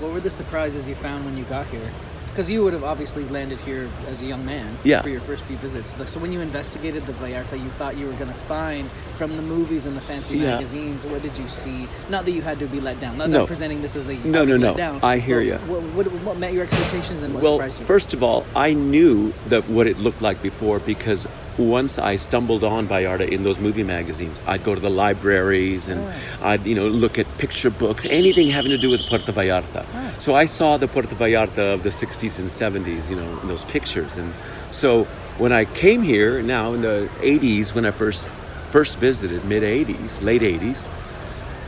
What 0.00 0.12
were 0.12 0.20
the 0.20 0.28
surprises 0.28 0.86
you 0.86 0.94
found 0.94 1.24
when 1.24 1.38
you 1.38 1.44
got 1.44 1.66
here? 1.68 1.90
Because 2.30 2.48
you 2.48 2.62
would 2.62 2.72
have 2.72 2.84
obviously 2.84 3.24
landed 3.24 3.58
here 3.60 3.88
as 4.08 4.22
a 4.22 4.24
young 4.24 4.44
man 4.46 4.78
Yeah. 4.84 5.02
for 5.02 5.08
your 5.08 5.20
first 5.20 5.42
few 5.42 5.56
visits. 5.56 5.94
So 6.06 6.20
when 6.20 6.32
you 6.32 6.40
investigated 6.40 7.04
the 7.06 7.12
Vallarta, 7.14 7.52
you 7.62 7.68
thought 7.70 7.96
you 7.96 8.06
were 8.06 8.12
going 8.12 8.28
to 8.28 8.40
find 8.46 8.90
from 9.16 9.36
the 9.36 9.42
movies 9.42 9.84
and 9.86 9.96
the 9.96 10.00
fancy 10.00 10.38
Yeah. 10.38 10.54
magazines. 10.54 11.04
What 11.04 11.22
did 11.22 11.36
you 11.36 11.48
see? 11.48 11.88
Not 12.08 12.24
that 12.24 12.30
you 12.32 12.42
had 12.42 12.58
to 12.60 12.66
be 12.66 12.80
let 12.80 13.00
down. 13.00 13.18
Not 13.18 13.30
No. 13.30 13.40
I'm 13.42 13.46
presenting 13.46 13.82
this 13.82 13.96
as 13.96 14.08
a 14.08 14.14
No, 14.24 14.44
no, 14.44 14.56
no. 14.56 14.74
Down, 14.74 15.00
I 15.02 15.18
hear 15.18 15.40
you. 15.40 15.56
What, 15.66 15.82
what, 15.94 16.06
what 16.22 16.38
met 16.38 16.52
your 16.52 16.62
expectations 16.62 17.22
and 17.22 17.34
what 17.34 17.42
well, 17.42 17.54
surprised 17.54 17.74
you? 17.74 17.80
Well, 17.80 17.86
first 17.88 18.14
of 18.14 18.22
all, 18.22 18.46
I 18.54 18.74
knew 18.74 19.32
that 19.48 19.68
what 19.68 19.86
it 19.86 19.98
looked 19.98 20.22
like 20.22 20.40
before 20.40 20.78
because 20.78 21.26
once 21.58 21.98
I 21.98 22.16
stumbled 22.16 22.64
on 22.64 22.88
Vallarta 22.88 23.28
in 23.28 23.42
those 23.44 23.58
movie 23.58 23.82
magazines, 23.82 24.40
I'd 24.46 24.64
go 24.64 24.74
to 24.74 24.80
the 24.80 24.90
libraries 24.90 25.88
and 25.88 26.00
Ah. 26.00 26.48
I'd 26.50 26.66
you 26.66 26.74
know 26.74 26.88
look 26.88 27.18
at 27.18 27.26
picture 27.38 27.70
books, 27.70 28.06
anything 28.06 28.48
having 28.50 28.70
to 28.70 28.78
do 28.78 28.90
with 28.90 29.00
Puerto 29.08 29.32
Vallarta. 29.32 29.84
Ah. 29.94 30.12
So 30.18 30.34
I 30.34 30.46
saw 30.46 30.76
the 30.76 30.88
Puerto 30.88 31.14
Vallarta 31.14 31.74
of 31.74 31.82
the 31.82 31.90
60s 31.90 32.38
and 32.38 32.48
70s, 32.48 33.10
you 33.10 33.16
know, 33.16 33.40
in 33.40 33.48
those 33.48 33.64
pictures, 33.64 34.16
and 34.16 34.32
so 34.70 35.04
when 35.38 35.52
I 35.52 35.64
came 35.64 36.02
here 36.02 36.42
now 36.42 36.74
in 36.74 36.82
the 36.82 37.08
80s, 37.20 37.74
when 37.74 37.84
I 37.86 37.90
first 37.90 38.28
first 38.70 38.98
visited, 38.98 39.44
mid 39.44 39.62
80s, 39.62 40.22
late 40.22 40.42
80s, 40.42 40.86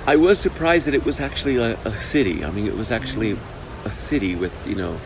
I 0.06 0.16
was 0.16 0.38
surprised 0.38 0.86
that 0.86 0.94
it 0.94 1.04
was 1.04 1.20
actually 1.20 1.56
a, 1.56 1.76
a 1.84 1.96
city. 1.98 2.44
I 2.44 2.50
mean, 2.50 2.66
it 2.66 2.76
was 2.76 2.90
actually 2.90 3.36
a 3.84 3.90
city 3.90 4.34
with 4.36 4.52
you 4.66 4.74
know 4.76 4.98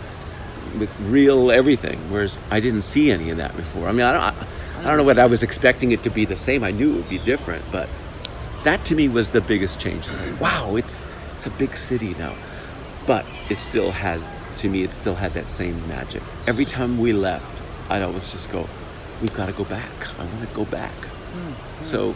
with 0.79 0.91
real 1.09 1.51
everything. 1.51 1.99
Whereas 2.11 2.37
I 2.51 2.61
didn't 2.61 2.83
see 2.83 3.11
any 3.11 3.31
of 3.31 3.39
that 3.39 3.57
before. 3.57 3.89
I 3.89 3.93
mean, 3.93 4.07
I 4.07 4.13
don't, 4.13 4.23
I, 4.23 4.47
I 4.87 4.91
don't 4.91 4.99
know 4.99 5.03
what 5.05 5.19
I 5.19 5.27
was 5.27 5.43
expecting 5.43 5.91
it 5.91 6.05
to 6.05 6.11
be 6.11 6.27
the 6.27 6.37
same. 6.37 6.63
I 6.63 6.71
knew 6.71 6.93
it 6.93 6.97
would 6.99 7.09
be 7.09 7.19
different, 7.19 7.65
but 7.73 7.89
that 8.63 8.85
to 8.85 8.95
me 8.95 9.09
was 9.09 9.31
the 9.31 9.41
biggest 9.41 9.81
change. 9.81 10.07
It's 10.07 10.21
like, 10.21 10.41
wow, 10.41 10.77
it's 10.77 11.05
it's 11.35 11.45
a 11.45 11.51
big 11.51 11.77
city 11.77 12.15
now, 12.21 12.37
but 13.05 13.27
it 13.51 13.59
still 13.59 13.91
has 13.91 14.25
to 14.59 14.69
me. 14.69 14.85
It 14.85 14.93
still 14.93 15.17
had 15.17 15.35
that 15.35 15.51
same 15.51 15.77
magic. 15.89 16.23
Every 16.47 16.65
time 16.65 16.99
we 16.99 17.13
left, 17.13 17.61
I'd 17.91 18.03
always 18.03 18.29
just 18.29 18.49
go, 18.53 18.69
"We've 19.21 19.35
got 19.35 19.47
to 19.47 19.53
go 19.53 19.65
back. 19.65 19.91
I 20.21 20.25
want 20.25 20.49
to 20.49 20.55
go 20.55 20.65
back." 20.65 20.95
Hmm, 20.95 21.51
hmm. 21.51 21.85
So, 21.85 22.15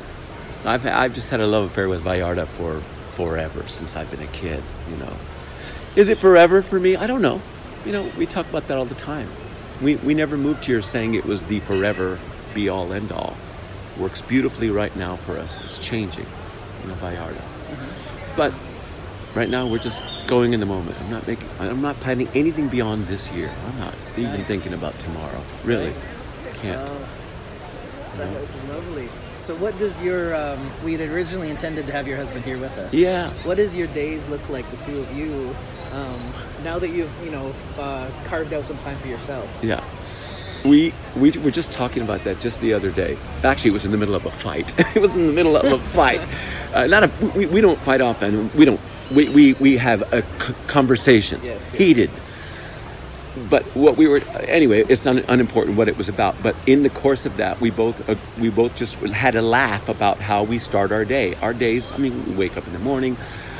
I've 0.64 0.86
I've 0.86 1.12
just 1.12 1.28
had 1.28 1.40
a 1.40 1.48
love 1.48 1.64
affair 1.64 1.88
with 1.88 2.04
Vallarta 2.04 2.46
for 2.46 2.80
forever 3.16 3.66
since 3.66 3.96
I've 3.96 4.12
been 4.12 4.22
a 4.22 4.28
kid. 4.28 4.62
You 4.88 4.96
know, 4.98 5.16
is 5.96 6.08
it 6.08 6.18
forever 6.18 6.62
for 6.62 6.78
me? 6.78 6.94
I 6.94 7.08
don't 7.08 7.20
know. 7.20 7.42
You 7.84 7.90
know, 7.90 8.08
we 8.16 8.26
talk 8.26 8.48
about 8.48 8.68
that 8.68 8.78
all 8.78 8.84
the 8.84 8.94
time. 8.94 9.28
We 9.82 9.96
we 9.96 10.14
never 10.14 10.36
moved 10.36 10.66
here 10.66 10.82
saying 10.82 11.14
it 11.14 11.24
was 11.24 11.42
the 11.42 11.58
forever 11.58 12.16
be 12.54 12.68
all 12.68 12.92
end 12.92 13.12
all. 13.12 13.36
Works 13.98 14.20
beautifully 14.22 14.70
right 14.70 14.94
now 14.96 15.16
for 15.16 15.36
us. 15.38 15.60
It's 15.60 15.78
changing, 15.78 16.26
know, 16.88 16.94
Vallarta. 16.94 17.42
But 18.36 18.54
right 19.34 19.48
now 19.48 19.66
we're 19.66 19.78
just 19.78 20.02
going 20.26 20.52
in 20.54 20.60
the 20.60 20.66
moment. 20.66 20.96
I'm 21.00 21.10
not 21.10 21.26
making. 21.26 21.48
I'm 21.58 21.82
not 21.82 21.96
planning 22.00 22.28
anything 22.34 22.68
beyond 22.68 23.06
this 23.06 23.30
year. 23.32 23.50
I'm 23.66 23.78
not 23.80 23.94
even 24.16 24.32
Nice. 24.32 24.46
thinking 24.46 24.72
about 24.74 24.98
tomorrow. 24.98 25.42
Really, 25.64 25.92
can't. 26.62 26.90
Oh, 26.90 27.08
that 28.16 28.40
was 28.40 28.60
lovely. 28.68 29.08
So, 29.36 29.54
what 29.56 29.76
does 29.78 30.00
your? 30.00 30.34
Um, 30.34 30.70
we 30.84 30.92
had 30.94 31.08
originally 31.10 31.50
intended 31.50 31.86
to 31.86 31.92
have 31.92 32.06
your 32.06 32.16
husband 32.16 32.44
here 32.44 32.58
with 32.58 32.76
us. 32.78 32.94
Yeah. 32.94 33.30
What 33.44 33.56
does 33.56 33.74
your 33.74 33.86
days 33.88 34.28
look 34.28 34.46
like, 34.48 34.70
the 34.70 34.76
two 34.84 35.00
of 35.00 35.16
you, 35.16 35.54
um, 35.92 36.32
now 36.62 36.78
that 36.78 36.88
you've 36.90 37.10
you 37.24 37.30
know 37.30 37.52
uh, 37.78 38.08
carved 38.26 38.52
out 38.52 38.64
some 38.64 38.78
time 38.78 38.96
for 38.98 39.08
yourself? 39.08 39.48
Yeah. 39.62 39.82
We, 40.64 40.92
we 41.16 41.30
were 41.32 41.50
just 41.50 41.72
talking 41.72 42.02
about 42.02 42.22
that 42.24 42.38
just 42.40 42.60
the 42.60 42.74
other 42.74 42.90
day. 42.90 43.16
Actually, 43.42 43.70
it 43.70 43.72
was 43.72 43.84
in 43.86 43.92
the 43.92 43.96
middle 43.96 44.14
of 44.14 44.26
a 44.26 44.30
fight. 44.30 44.74
it 44.94 45.00
was 45.00 45.10
in 45.12 45.26
the 45.26 45.32
middle 45.32 45.56
of 45.56 45.70
a 45.72 45.78
fight. 45.88 46.20
Uh, 46.70 46.86
not 46.86 47.02
a, 47.02 47.10
we, 47.34 47.46
we 47.46 47.60
don't 47.60 47.80
fight 47.80 48.00
often. 48.00 48.48
We 48.56 48.64
don't. 48.64 48.80
We, 49.12 49.28
we, 49.30 49.54
we 49.54 49.76
have 49.76 50.04
c- 50.08 50.54
conversations, 50.68 51.42
Yes, 51.48 51.54
yes. 51.54 51.70
heated. 51.72 52.10
But 53.50 53.64
what 53.74 53.96
we 53.96 54.06
were 54.06 54.18
anyway, 54.46 54.84
it's 54.88 55.04
un, 55.04 55.18
unimportant 55.26 55.76
what 55.76 55.88
it 55.88 55.98
was 55.98 56.08
about. 56.08 56.40
But 56.44 56.54
in 56.68 56.84
the 56.84 56.90
course 56.90 57.26
of 57.26 57.36
that, 57.38 57.60
we 57.60 57.70
both 57.70 58.08
uh, 58.08 58.14
we 58.38 58.50
both 58.50 58.76
just 58.76 58.94
had 58.98 59.34
a 59.34 59.42
laugh 59.42 59.88
about 59.88 60.18
how 60.18 60.44
we 60.44 60.60
start 60.60 60.92
our 60.92 61.04
day. 61.04 61.34
Our 61.42 61.52
days. 61.52 61.90
I 61.90 61.96
mean, 61.96 62.24
we 62.24 62.36
wake 62.36 62.56
up 62.56 62.64
in 62.68 62.72
the 62.72 62.78
morning. 62.78 63.16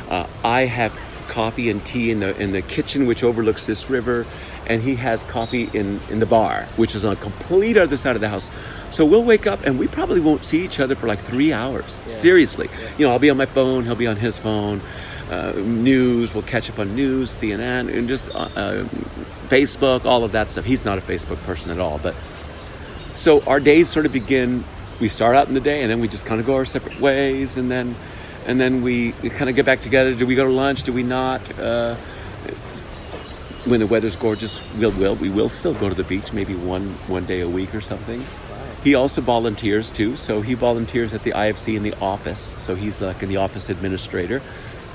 Uh, 0.07 0.25
I 0.45 0.61
have 0.61 0.97
coffee 1.27 1.69
and 1.69 1.83
tea 1.85 2.11
in 2.11 2.21
the 2.21 2.33
in 2.41 2.53
the 2.53 2.61
kitchen, 2.61 3.07
which 3.07 3.25
overlooks 3.25 3.65
this 3.65 3.89
river, 3.89 4.25
and 4.71 4.81
he 4.81 4.95
has 4.95 5.21
coffee 5.23 5.69
in 5.73 5.99
in 6.09 6.19
the 6.19 6.25
bar, 6.25 6.67
which 6.77 6.95
is 6.95 7.03
on 7.03 7.11
a 7.11 7.15
complete 7.17 7.77
other 7.77 7.97
side 7.97 8.15
of 8.15 8.21
the 8.21 8.29
house. 8.29 8.49
So 8.89 9.05
we'll 9.05 9.23
wake 9.23 9.45
up 9.45 9.65
and 9.65 9.77
we 9.77 9.87
probably 9.87 10.21
won't 10.21 10.45
see 10.45 10.63
each 10.63 10.79
other 10.79 10.95
for 10.95 11.07
like 11.07 11.19
three 11.19 11.51
hours. 11.51 12.01
Seriously, 12.07 12.69
you 12.97 13.05
know, 13.05 13.11
I'll 13.11 13.19
be 13.19 13.29
on 13.29 13.37
my 13.37 13.45
phone, 13.45 13.83
he'll 13.83 13.95
be 13.95 14.07
on 14.07 14.15
his 14.15 14.37
phone. 14.37 14.81
Uh, 15.29 15.53
news, 15.55 16.33
we'll 16.33 16.43
catch 16.43 16.69
up 16.69 16.79
on 16.79 16.93
news, 16.95 17.29
CNN, 17.29 17.93
and 17.93 18.07
just 18.07 18.33
uh, 18.35 18.49
uh, 18.55 18.83
Facebook, 19.47 20.03
all 20.03 20.23
of 20.25 20.33
that 20.33 20.49
stuff. 20.49 20.65
He's 20.65 20.83
not 20.83 20.97
a 20.97 21.01
Facebook 21.01 21.37
person 21.43 21.71
at 21.71 21.79
all, 21.79 21.99
but 21.99 22.15
so 23.13 23.41
our 23.43 23.59
days 23.59 23.89
sort 23.89 24.05
of 24.05 24.13
begin. 24.13 24.63
We 24.99 25.07
start 25.07 25.35
out 25.35 25.47
in 25.47 25.53
the 25.53 25.61
day, 25.61 25.81
and 25.81 25.91
then 25.91 25.99
we 25.99 26.07
just 26.07 26.25
kind 26.25 26.39
of 26.39 26.45
go 26.45 26.55
our 26.55 26.65
separate 26.65 26.99
ways, 26.99 27.57
and 27.57 27.71
then 27.71 27.95
and 28.45 28.59
then 28.59 28.81
we, 28.81 29.11
kind 29.11 29.49
of 29.49 29.55
get 29.55 29.65
back 29.65 29.81
together. 29.81 30.13
Do 30.13 30.25
we 30.25 30.35
go 30.35 30.45
to 30.45 30.51
lunch? 30.51 30.83
Do 30.83 30.93
we 30.93 31.03
not? 31.03 31.41
Uh, 31.59 31.95
when 33.65 33.79
the 33.79 33.87
weather's 33.87 34.15
gorgeous, 34.15 34.61
we'll, 34.77 34.91
we'll 34.91 35.15
we 35.15 35.29
will 35.29 35.49
still 35.49 35.73
go 35.73 35.89
to 35.89 35.95
the 35.95 36.03
beach, 36.03 36.33
maybe 36.33 36.55
one 36.55 36.89
one 37.07 37.25
day 37.25 37.41
a 37.41 37.49
week 37.49 37.73
or 37.75 37.81
something. 37.81 38.25
He 38.83 38.95
also 38.95 39.21
volunteers 39.21 39.91
too, 39.91 40.15
so 40.15 40.41
he 40.41 40.55
volunteers 40.55 41.13
at 41.13 41.23
the 41.23 41.31
IFC 41.31 41.75
in 41.75 41.83
the 41.83 41.93
office. 42.01 42.39
So 42.39 42.73
he's 42.73 43.01
like 43.01 43.21
in 43.21 43.29
the 43.29 43.37
office 43.37 43.69
administrator. 43.69 44.41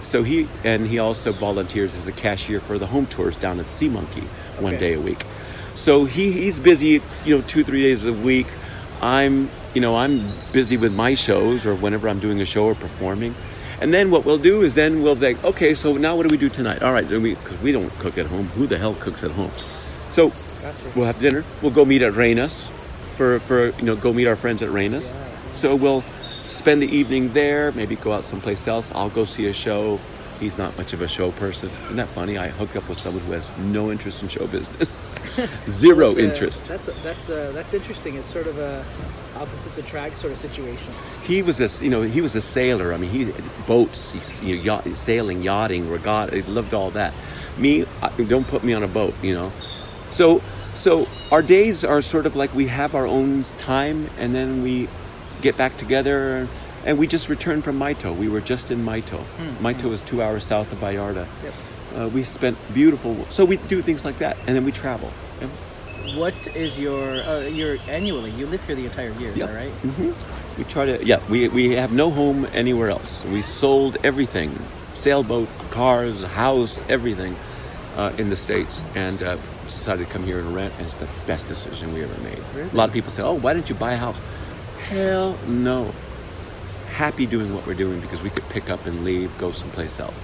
So 0.02 0.22
he 0.24 0.48
and 0.64 0.86
he 0.86 0.98
also 0.98 1.32
volunteers 1.32 1.94
as 1.94 2.08
a 2.08 2.12
cashier 2.12 2.60
for 2.60 2.78
the 2.78 2.86
home 2.86 3.06
tours 3.06 3.36
down 3.36 3.60
at 3.60 3.70
Sea 3.70 3.88
Monkey 3.88 4.22
one 4.58 4.74
Okay. 4.74 4.80
day 4.80 4.94
a 4.94 5.00
week. 5.00 5.24
So 5.74 6.04
he, 6.04 6.32
he's 6.32 6.58
busy, 6.58 7.00
you 7.24 7.36
know, 7.36 7.42
two 7.46 7.62
three 7.62 7.82
days 7.82 8.04
a 8.04 8.12
week. 8.12 8.46
I'm 9.00 9.50
you 9.74 9.80
know 9.80 9.94
I'm 9.96 10.26
busy 10.52 10.76
with 10.76 10.92
my 10.92 11.14
shows 11.14 11.64
or 11.66 11.74
whenever 11.76 12.08
I'm 12.08 12.18
doing 12.18 12.40
a 12.40 12.46
show 12.46 12.64
or 12.64 12.74
performing. 12.74 13.34
And 13.80 13.92
then 13.92 14.10
what 14.10 14.24
we'll 14.24 14.38
do 14.38 14.62
is 14.62 14.74
then 14.74 15.02
we'll 15.02 15.16
think, 15.16 15.42
okay, 15.44 15.74
so 15.74 15.94
now 15.94 16.16
what 16.16 16.26
do 16.26 16.32
we 16.32 16.38
do 16.38 16.48
tonight? 16.48 16.82
All 16.82 16.92
right, 16.92 17.08
so 17.08 17.20
we 17.20 17.34
because 17.34 17.60
we 17.60 17.72
don't 17.72 17.90
cook 17.98 18.16
at 18.16 18.26
home. 18.26 18.48
Who 18.48 18.66
the 18.66 18.78
hell 18.78 18.94
cooks 18.94 19.22
at 19.22 19.30
home? 19.32 19.52
So 20.08 20.32
we'll 20.94 21.06
have 21.06 21.20
dinner. 21.20 21.44
We'll 21.60 21.72
go 21.72 21.84
meet 21.84 22.02
at 22.02 22.14
Reyna's 22.14 22.66
for, 23.16 23.40
for 23.40 23.66
you 23.76 23.82
know, 23.82 23.96
go 23.96 24.12
meet 24.12 24.26
our 24.26 24.36
friends 24.36 24.62
at 24.62 24.70
Reyna's. 24.70 25.14
So 25.52 25.74
we'll 25.74 26.04
spend 26.46 26.82
the 26.82 26.88
evening 26.88 27.32
there, 27.32 27.72
maybe 27.72 27.96
go 27.96 28.12
out 28.12 28.24
someplace 28.24 28.66
else. 28.66 28.90
I'll 28.94 29.10
go 29.10 29.24
see 29.24 29.46
a 29.46 29.52
show. 29.52 30.00
He's 30.40 30.58
not 30.58 30.76
much 30.76 30.92
of 30.92 31.02
a 31.02 31.08
show 31.08 31.32
person. 31.32 31.70
Isn't 31.84 31.96
that 31.96 32.08
funny? 32.08 32.38
I 32.38 32.48
hooked 32.48 32.76
up 32.76 32.88
with 32.88 32.98
someone 32.98 33.24
who 33.24 33.32
has 33.32 33.50
no 33.58 33.90
interest 33.90 34.22
in 34.22 34.28
show 34.28 34.46
business. 34.46 35.06
Zero 35.68 36.06
That's 36.06 36.16
a- 36.18 36.30
interest. 36.30 36.64
That's 36.66 36.88
a, 36.88 36.92
that's 37.02 37.28
a, 37.28 37.50
that's 37.52 37.74
interesting. 37.74 38.16
It's 38.16 38.30
sort 38.30 38.46
of 38.46 38.58
a 38.58 38.84
opposites 39.36 39.78
attract 39.78 40.16
sort 40.16 40.32
of 40.32 40.38
situation. 40.38 40.92
He 41.22 41.42
was 41.42 41.60
a, 41.60 41.84
you 41.84 41.90
know, 41.90 42.02
he 42.02 42.20
was 42.20 42.34
a 42.36 42.40
sailor. 42.40 42.92
I 42.92 42.96
mean, 42.96 43.10
he 43.10 43.32
boats, 43.66 44.12
he's, 44.12 44.40
you 44.42 44.56
know, 44.56 44.62
yacht, 44.62 44.96
sailing, 44.96 45.42
yachting, 45.42 45.90
regatta. 45.90 46.36
He 46.36 46.42
loved 46.42 46.74
all 46.74 46.90
that. 46.92 47.12
Me, 47.58 47.84
I, 48.02 48.08
don't 48.22 48.46
put 48.46 48.64
me 48.64 48.72
on 48.72 48.82
a 48.82 48.88
boat, 48.88 49.14
you 49.22 49.34
know. 49.34 49.52
So, 50.10 50.42
so 50.74 51.06
our 51.32 51.42
days 51.42 51.84
are 51.84 52.02
sort 52.02 52.26
of 52.26 52.36
like 52.36 52.54
we 52.54 52.66
have 52.68 52.94
our 52.94 53.06
own 53.06 53.42
time, 53.42 54.10
and 54.18 54.34
then 54.34 54.62
we 54.62 54.88
get 55.42 55.56
back 55.56 55.76
together, 55.76 56.48
and 56.84 56.98
we 56.98 57.06
just 57.06 57.28
returned 57.28 57.64
from 57.64 57.78
Mayto. 57.78 58.16
We 58.16 58.28
were 58.28 58.40
just 58.40 58.70
in 58.70 58.84
Mayto. 58.84 59.22
Mayto 59.58 59.92
is 59.92 60.02
two 60.02 60.22
hours 60.22 60.44
south 60.44 60.72
of 60.72 60.78
Vallarta. 60.78 61.26
Yep. 61.42 61.54
Uh, 61.94 62.08
we 62.08 62.22
spent 62.22 62.58
beautiful. 62.74 63.26
So 63.30 63.44
we 63.44 63.56
do 63.56 63.80
things 63.80 64.04
like 64.04 64.18
that, 64.18 64.36
and 64.46 64.54
then 64.54 64.64
we 64.64 64.72
travel. 64.72 65.10
What 66.16 66.34
is 66.56 66.78
your 66.78 67.02
uh, 67.02 67.40
your 67.40 67.78
annually? 67.88 68.30
You 68.30 68.46
live 68.46 68.64
here 68.66 68.76
the 68.76 68.84
entire 68.84 69.10
year, 69.12 69.32
that 69.32 69.54
right? 69.54 69.70
hmm 69.70 70.12
We 70.58 70.64
try 70.64 70.86
to, 70.86 71.04
yeah, 71.04 71.20
we, 71.28 71.48
we 71.48 71.72
have 71.72 71.92
no 71.92 72.10
home 72.10 72.46
anywhere 72.52 72.90
else. 72.90 73.24
We 73.24 73.42
sold 73.42 73.98
everything 74.04 74.58
sailboat, 74.94 75.48
cars, 75.70 76.22
house, 76.22 76.82
everything 76.88 77.36
uh, 77.96 78.12
in 78.18 78.30
the 78.30 78.36
States 78.36 78.82
and 78.94 79.22
uh, 79.22 79.36
decided 79.66 80.06
to 80.06 80.12
come 80.12 80.24
here 80.24 80.38
and 80.38 80.54
rent. 80.54 80.72
And 80.78 80.86
it's 80.86 80.96
the 80.96 81.08
best 81.26 81.46
decision 81.46 81.92
we 81.92 82.02
ever 82.02 82.20
made. 82.22 82.38
Really? 82.54 82.70
A 82.70 82.74
lot 82.74 82.88
of 82.88 82.94
people 82.94 83.10
say, 83.10 83.22
oh, 83.22 83.34
why 83.34 83.52
didn't 83.52 83.68
you 83.68 83.74
buy 83.74 83.92
a 83.92 83.96
house? 83.98 84.16
Hell 84.88 85.36
no. 85.46 85.92
Happy 86.92 87.26
doing 87.26 87.54
what 87.54 87.66
we're 87.66 87.74
doing 87.74 88.00
because 88.00 88.22
we 88.22 88.30
could 88.30 88.48
pick 88.48 88.70
up 88.70 88.86
and 88.86 89.04
leave, 89.04 89.36
go 89.38 89.52
someplace 89.52 90.00
else. 90.00 90.14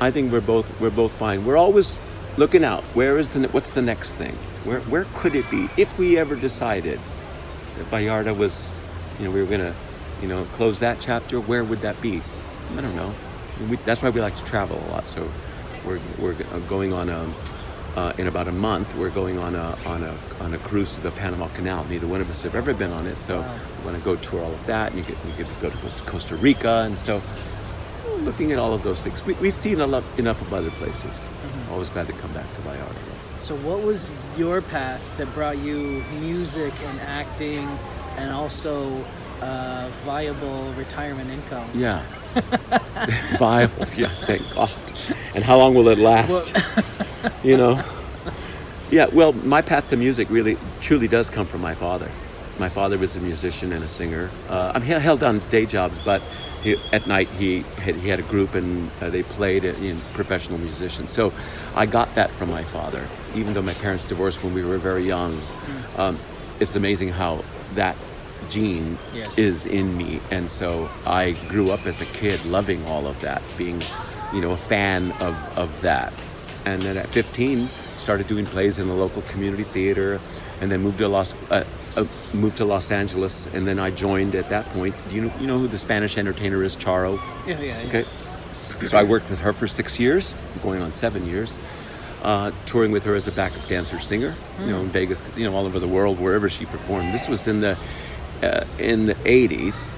I 0.00 0.10
think 0.10 0.32
we're 0.32 0.40
both 0.40 0.68
we're 0.80 0.90
both 0.90 1.12
fine. 1.12 1.44
We're 1.44 1.56
always 1.56 1.96
looking 2.38 2.64
out. 2.64 2.82
Where 2.94 3.18
is 3.18 3.30
the 3.30 3.48
what's 3.48 3.70
the 3.70 3.82
next 3.82 4.12
thing? 4.14 4.36
Where 4.64 4.80
where 4.82 5.06
could 5.14 5.34
it 5.34 5.50
be 5.50 5.68
if 5.76 5.98
we 5.98 6.16
ever 6.18 6.36
decided 6.36 7.00
that 7.76 7.90
Vallarta 7.90 8.36
was, 8.36 8.76
you 9.18 9.26
know, 9.26 9.30
we 9.30 9.40
were 9.42 9.50
gonna, 9.50 9.74
you 10.22 10.28
know, 10.28 10.44
close 10.56 10.78
that 10.80 10.98
chapter, 11.00 11.40
where 11.40 11.64
would 11.64 11.80
that 11.80 12.00
be? 12.00 12.22
I 12.76 12.80
don't 12.80 12.96
know. 12.96 13.14
We, 13.68 13.76
that's 13.78 14.02
why 14.02 14.10
we 14.10 14.20
like 14.20 14.36
to 14.36 14.44
travel 14.44 14.82
a 14.88 14.88
lot. 14.90 15.06
So 15.08 15.28
we're, 15.84 16.00
we're 16.18 16.34
uh, 16.52 16.58
going 16.68 16.92
on 16.92 17.08
a, 17.08 17.32
uh, 17.96 18.12
in 18.18 18.26
about 18.26 18.48
a 18.48 18.52
month, 18.52 18.94
we're 18.96 19.10
going 19.10 19.38
on 19.38 19.54
a, 19.54 19.76
on 19.86 20.02
a, 20.02 20.16
on 20.40 20.54
a 20.54 20.58
cruise 20.58 20.94
to 20.94 21.00
the 21.00 21.10
Panama 21.10 21.48
Canal. 21.48 21.84
Neither 21.84 22.06
one 22.06 22.20
of 22.20 22.30
us 22.30 22.42
have 22.42 22.54
ever 22.54 22.72
been 22.74 22.92
on 22.92 23.06
it. 23.06 23.18
So 23.18 23.40
Wow. 23.40 23.58
we 23.78 23.84
want 23.86 23.98
to 23.98 24.04
go 24.04 24.16
tour 24.16 24.42
all 24.44 24.52
of 24.52 24.66
that. 24.66 24.92
And 24.92 24.98
you 24.98 25.04
get, 25.04 25.24
you 25.24 25.32
get 25.44 25.48
to 25.48 25.60
go 25.62 25.70
to 25.70 26.02
Costa 26.04 26.36
Rica. 26.36 26.82
And 26.86 26.98
so 26.98 27.22
looking 28.20 28.52
at 28.52 28.58
all 28.58 28.74
of 28.74 28.82
those 28.82 29.02
things, 29.02 29.24
we, 29.24 29.34
we've 29.34 29.54
seen 29.54 29.80
a 29.80 29.86
lot, 29.86 30.04
enough 30.18 30.40
of 30.42 30.52
other 30.52 30.70
places. 30.72 31.28
Always 31.70 31.88
glad 31.88 32.06
to 32.06 32.12
come 32.14 32.32
back 32.32 32.46
to 32.56 32.62
my 32.62 32.78
art. 32.80 32.96
So, 33.38 33.54
what 33.56 33.82
was 33.82 34.12
your 34.36 34.60
path 34.60 35.16
that 35.18 35.32
brought 35.34 35.58
you 35.58 36.02
music 36.18 36.72
and 36.86 37.00
acting, 37.00 37.68
and 38.16 38.32
also 38.32 39.04
uh, 39.40 39.88
viable 40.04 40.72
retirement 40.74 41.30
income? 41.30 41.68
Yeah. 41.74 42.02
Viable. 43.38 43.86
Yeah, 43.96 44.08
thank 44.26 44.42
God. 44.54 44.70
And 45.34 45.44
how 45.44 45.58
long 45.58 45.74
will 45.74 45.88
it 45.88 45.98
last? 45.98 46.56
you 47.44 47.56
know? 47.56 47.82
Yeah, 48.90 49.04
well, 49.12 49.34
my 49.34 49.60
path 49.60 49.90
to 49.90 49.98
music 49.98 50.30
really, 50.30 50.56
truly 50.80 51.08
does 51.08 51.28
come 51.28 51.44
from 51.46 51.60
my 51.60 51.74
father. 51.74 52.10
My 52.58 52.68
father 52.68 52.98
was 52.98 53.14
a 53.16 53.20
musician 53.20 53.72
and 53.72 53.84
a 53.84 53.88
singer. 53.88 54.30
Uh, 54.48 54.72
I 54.74 54.78
mean, 54.78 54.88
he 54.88 54.94
held 54.94 55.20
down 55.20 55.40
day 55.50 55.64
jobs, 55.66 55.96
but 56.04 56.20
he, 56.62 56.76
at 56.92 57.06
night 57.06 57.28
he 57.28 57.60
had, 57.76 57.94
he 57.94 58.08
had 58.08 58.18
a 58.18 58.22
group 58.22 58.54
and 58.54 58.90
uh, 59.00 59.10
they 59.10 59.22
played 59.22 59.64
in 59.64 60.00
professional 60.12 60.58
musicians. 60.58 61.10
So 61.12 61.32
I 61.76 61.86
got 61.86 62.12
that 62.16 62.30
from 62.32 62.50
my 62.50 62.64
father, 62.64 63.06
even 63.36 63.54
though 63.54 63.62
my 63.62 63.74
parents 63.74 64.04
divorced 64.04 64.42
when 64.42 64.54
we 64.54 64.64
were 64.64 64.78
very 64.78 65.04
young. 65.04 65.40
Um, 65.96 66.18
it's 66.58 66.74
amazing 66.74 67.10
how 67.10 67.44
that 67.74 67.96
gene 68.50 68.98
Yes. 69.14 69.36
is 69.38 69.66
in 69.66 69.96
me, 69.96 70.20
and 70.30 70.50
so 70.50 70.88
I 71.06 71.32
grew 71.48 71.70
up 71.70 71.86
as 71.86 72.00
a 72.00 72.06
kid 72.06 72.44
loving 72.46 72.84
all 72.86 73.06
of 73.06 73.20
that, 73.20 73.42
being, 73.56 73.82
you 74.32 74.40
know, 74.40 74.52
a 74.52 74.56
fan 74.56 75.12
of 75.20 75.34
of 75.58 75.80
that. 75.82 76.12
And 76.64 76.82
then 76.82 76.96
at 76.96 77.08
15, 77.08 77.68
started 77.98 78.26
doing 78.26 78.46
plays 78.46 78.78
in 78.78 78.88
the 78.88 78.94
local 78.94 79.22
community 79.22 79.64
theater, 79.64 80.20
and 80.60 80.70
then 80.70 80.80
moved 80.82 80.98
to 80.98 81.08
Los 81.08 81.34
uh, 81.50 81.64
moved 82.32 82.58
to 82.58 82.64
Los 82.64 82.90
Angeles, 82.90 83.46
and 83.52 83.66
then 83.66 83.78
I 83.78 83.90
joined 83.90 84.34
at 84.34 84.48
that 84.50 84.66
point. 84.66 84.94
Do 85.08 85.16
you 85.16 85.22
know 85.22 85.32
you 85.40 85.46
know 85.46 85.58
who 85.58 85.68
the 85.68 85.78
Spanish 85.78 86.18
entertainer 86.18 86.62
is, 86.62 86.76
Charo? 86.76 87.20
Yeah, 87.46 87.60
yeah, 87.60 87.82
yeah. 87.82 87.88
Okay. 87.88 88.06
So 88.86 88.96
I 88.96 89.02
worked 89.02 89.28
with 89.28 89.40
her 89.40 89.52
for 89.52 89.66
six 89.66 89.98
years, 89.98 90.34
going 90.62 90.82
on 90.82 90.92
seven 90.92 91.26
years, 91.26 91.58
uh, 92.22 92.52
touring 92.66 92.92
with 92.92 93.02
her 93.04 93.16
as 93.16 93.26
a 93.26 93.32
backup 93.32 93.66
dancer 93.68 93.98
singer, 93.98 94.34
you 94.60 94.66
know, 94.66 94.80
in 94.80 94.88
Vegas, 94.88 95.20
you 95.36 95.50
know, 95.50 95.56
all 95.56 95.66
over 95.66 95.80
the 95.80 95.88
world, 95.88 96.20
wherever 96.20 96.48
she 96.48 96.64
performed. 96.64 97.12
This 97.12 97.26
was 97.28 97.48
in 97.48 97.60
the 97.60 97.76
uh, 98.42 98.64
in 98.78 99.06
the 99.06 99.14
'80s, 99.16 99.94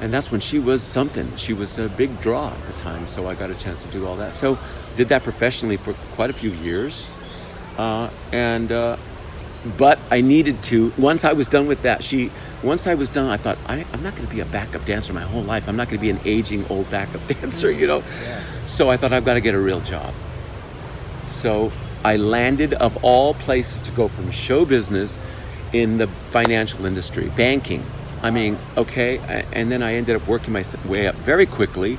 and 0.00 0.12
that's 0.12 0.30
when 0.30 0.40
she 0.40 0.58
was 0.58 0.82
something. 0.82 1.34
She 1.36 1.52
was 1.52 1.78
a 1.78 1.88
big 1.88 2.20
draw 2.20 2.50
at 2.50 2.66
the 2.66 2.72
time, 2.74 3.08
so 3.08 3.26
I 3.26 3.34
got 3.34 3.50
a 3.50 3.54
chance 3.56 3.82
to 3.82 3.90
do 3.90 4.06
all 4.06 4.16
that. 4.16 4.34
So 4.34 4.58
did 4.96 5.08
that 5.08 5.24
professionally 5.24 5.76
for 5.76 5.94
quite 6.14 6.30
a 6.30 6.34
few 6.34 6.52
years, 6.52 7.06
uh, 7.78 8.10
and. 8.32 8.70
But 9.78 9.98
I 10.10 10.20
needed 10.20 10.62
to. 10.64 10.92
Once 10.98 11.24
I 11.24 11.32
was 11.32 11.46
done 11.46 11.66
with 11.66 11.82
that, 11.82 12.04
she. 12.04 12.30
Once 12.62 12.86
I 12.86 12.94
was 12.94 13.10
done, 13.10 13.28
I 13.28 13.36
thought 13.36 13.58
I, 13.66 13.84
I'm 13.92 14.02
not 14.02 14.14
going 14.14 14.26
to 14.26 14.34
be 14.34 14.40
a 14.40 14.46
backup 14.46 14.84
dancer 14.84 15.12
my 15.12 15.22
whole 15.22 15.42
life. 15.42 15.68
I'm 15.68 15.76
not 15.76 15.88
going 15.88 15.98
to 15.98 16.02
be 16.02 16.10
an 16.10 16.20
aging 16.24 16.66
old 16.68 16.90
backup 16.90 17.26
dancer, 17.28 17.70
you 17.70 17.86
know. 17.86 18.02
Yeah. 18.22 18.42
So 18.66 18.90
I 18.90 18.96
thought 18.96 19.12
I've 19.12 19.24
got 19.24 19.34
to 19.34 19.40
get 19.40 19.54
a 19.54 19.60
real 19.60 19.80
job. 19.80 20.14
So 21.26 21.72
I 22.04 22.16
landed, 22.16 22.74
of 22.74 23.02
all 23.02 23.34
places, 23.34 23.80
to 23.82 23.90
go 23.92 24.08
from 24.08 24.30
show 24.30 24.64
business 24.64 25.18
in 25.72 25.98
the 25.98 26.06
financial 26.30 26.84
industry, 26.84 27.30
banking. 27.36 27.84
I 28.22 28.30
mean, 28.30 28.58
okay, 28.76 29.18
and 29.52 29.70
then 29.70 29.82
I 29.82 29.94
ended 29.94 30.16
up 30.16 30.26
working 30.26 30.52
my 30.52 30.64
way 30.86 31.06
up 31.08 31.14
very 31.16 31.46
quickly, 31.46 31.98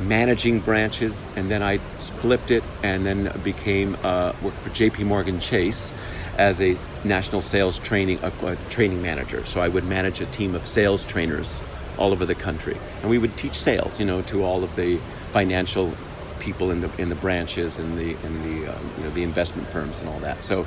managing 0.00 0.60
branches, 0.60 1.22
and 1.36 1.50
then 1.50 1.62
I 1.62 1.78
flipped 2.20 2.50
it, 2.50 2.64
and 2.82 3.04
then 3.04 3.32
became 3.44 3.96
uh, 4.02 4.32
worked 4.42 4.58
for 4.58 4.70
J.P. 4.70 5.04
Morgan 5.04 5.38
Chase 5.40 5.92
as 6.38 6.60
a 6.60 6.76
national 7.04 7.42
sales 7.42 7.78
training 7.78 8.18
uh, 8.22 8.30
uh, 8.42 8.56
training 8.68 9.02
manager. 9.02 9.44
So 9.44 9.60
I 9.60 9.68
would 9.68 9.84
manage 9.84 10.20
a 10.20 10.26
team 10.26 10.54
of 10.54 10.66
sales 10.66 11.04
trainers 11.04 11.60
all 11.98 12.12
over 12.12 12.24
the 12.24 12.34
country, 12.34 12.76
and 13.02 13.10
we 13.10 13.18
would 13.18 13.36
teach 13.36 13.58
sales, 13.58 13.98
you 13.98 14.06
know, 14.06 14.22
to 14.22 14.44
all 14.44 14.64
of 14.64 14.76
the 14.76 14.98
financial 15.32 15.92
people 16.38 16.70
in 16.70 16.80
the 16.80 16.90
in 17.00 17.08
the 17.08 17.14
branches 17.14 17.78
and 17.78 17.96
the 17.98 18.10
in 18.24 18.42
the 18.42 18.72
um, 18.72 18.90
you 18.96 19.04
know 19.04 19.10
the 19.10 19.22
investment 19.22 19.68
firms 19.68 19.98
and 19.98 20.08
all 20.08 20.18
that. 20.20 20.42
So 20.42 20.66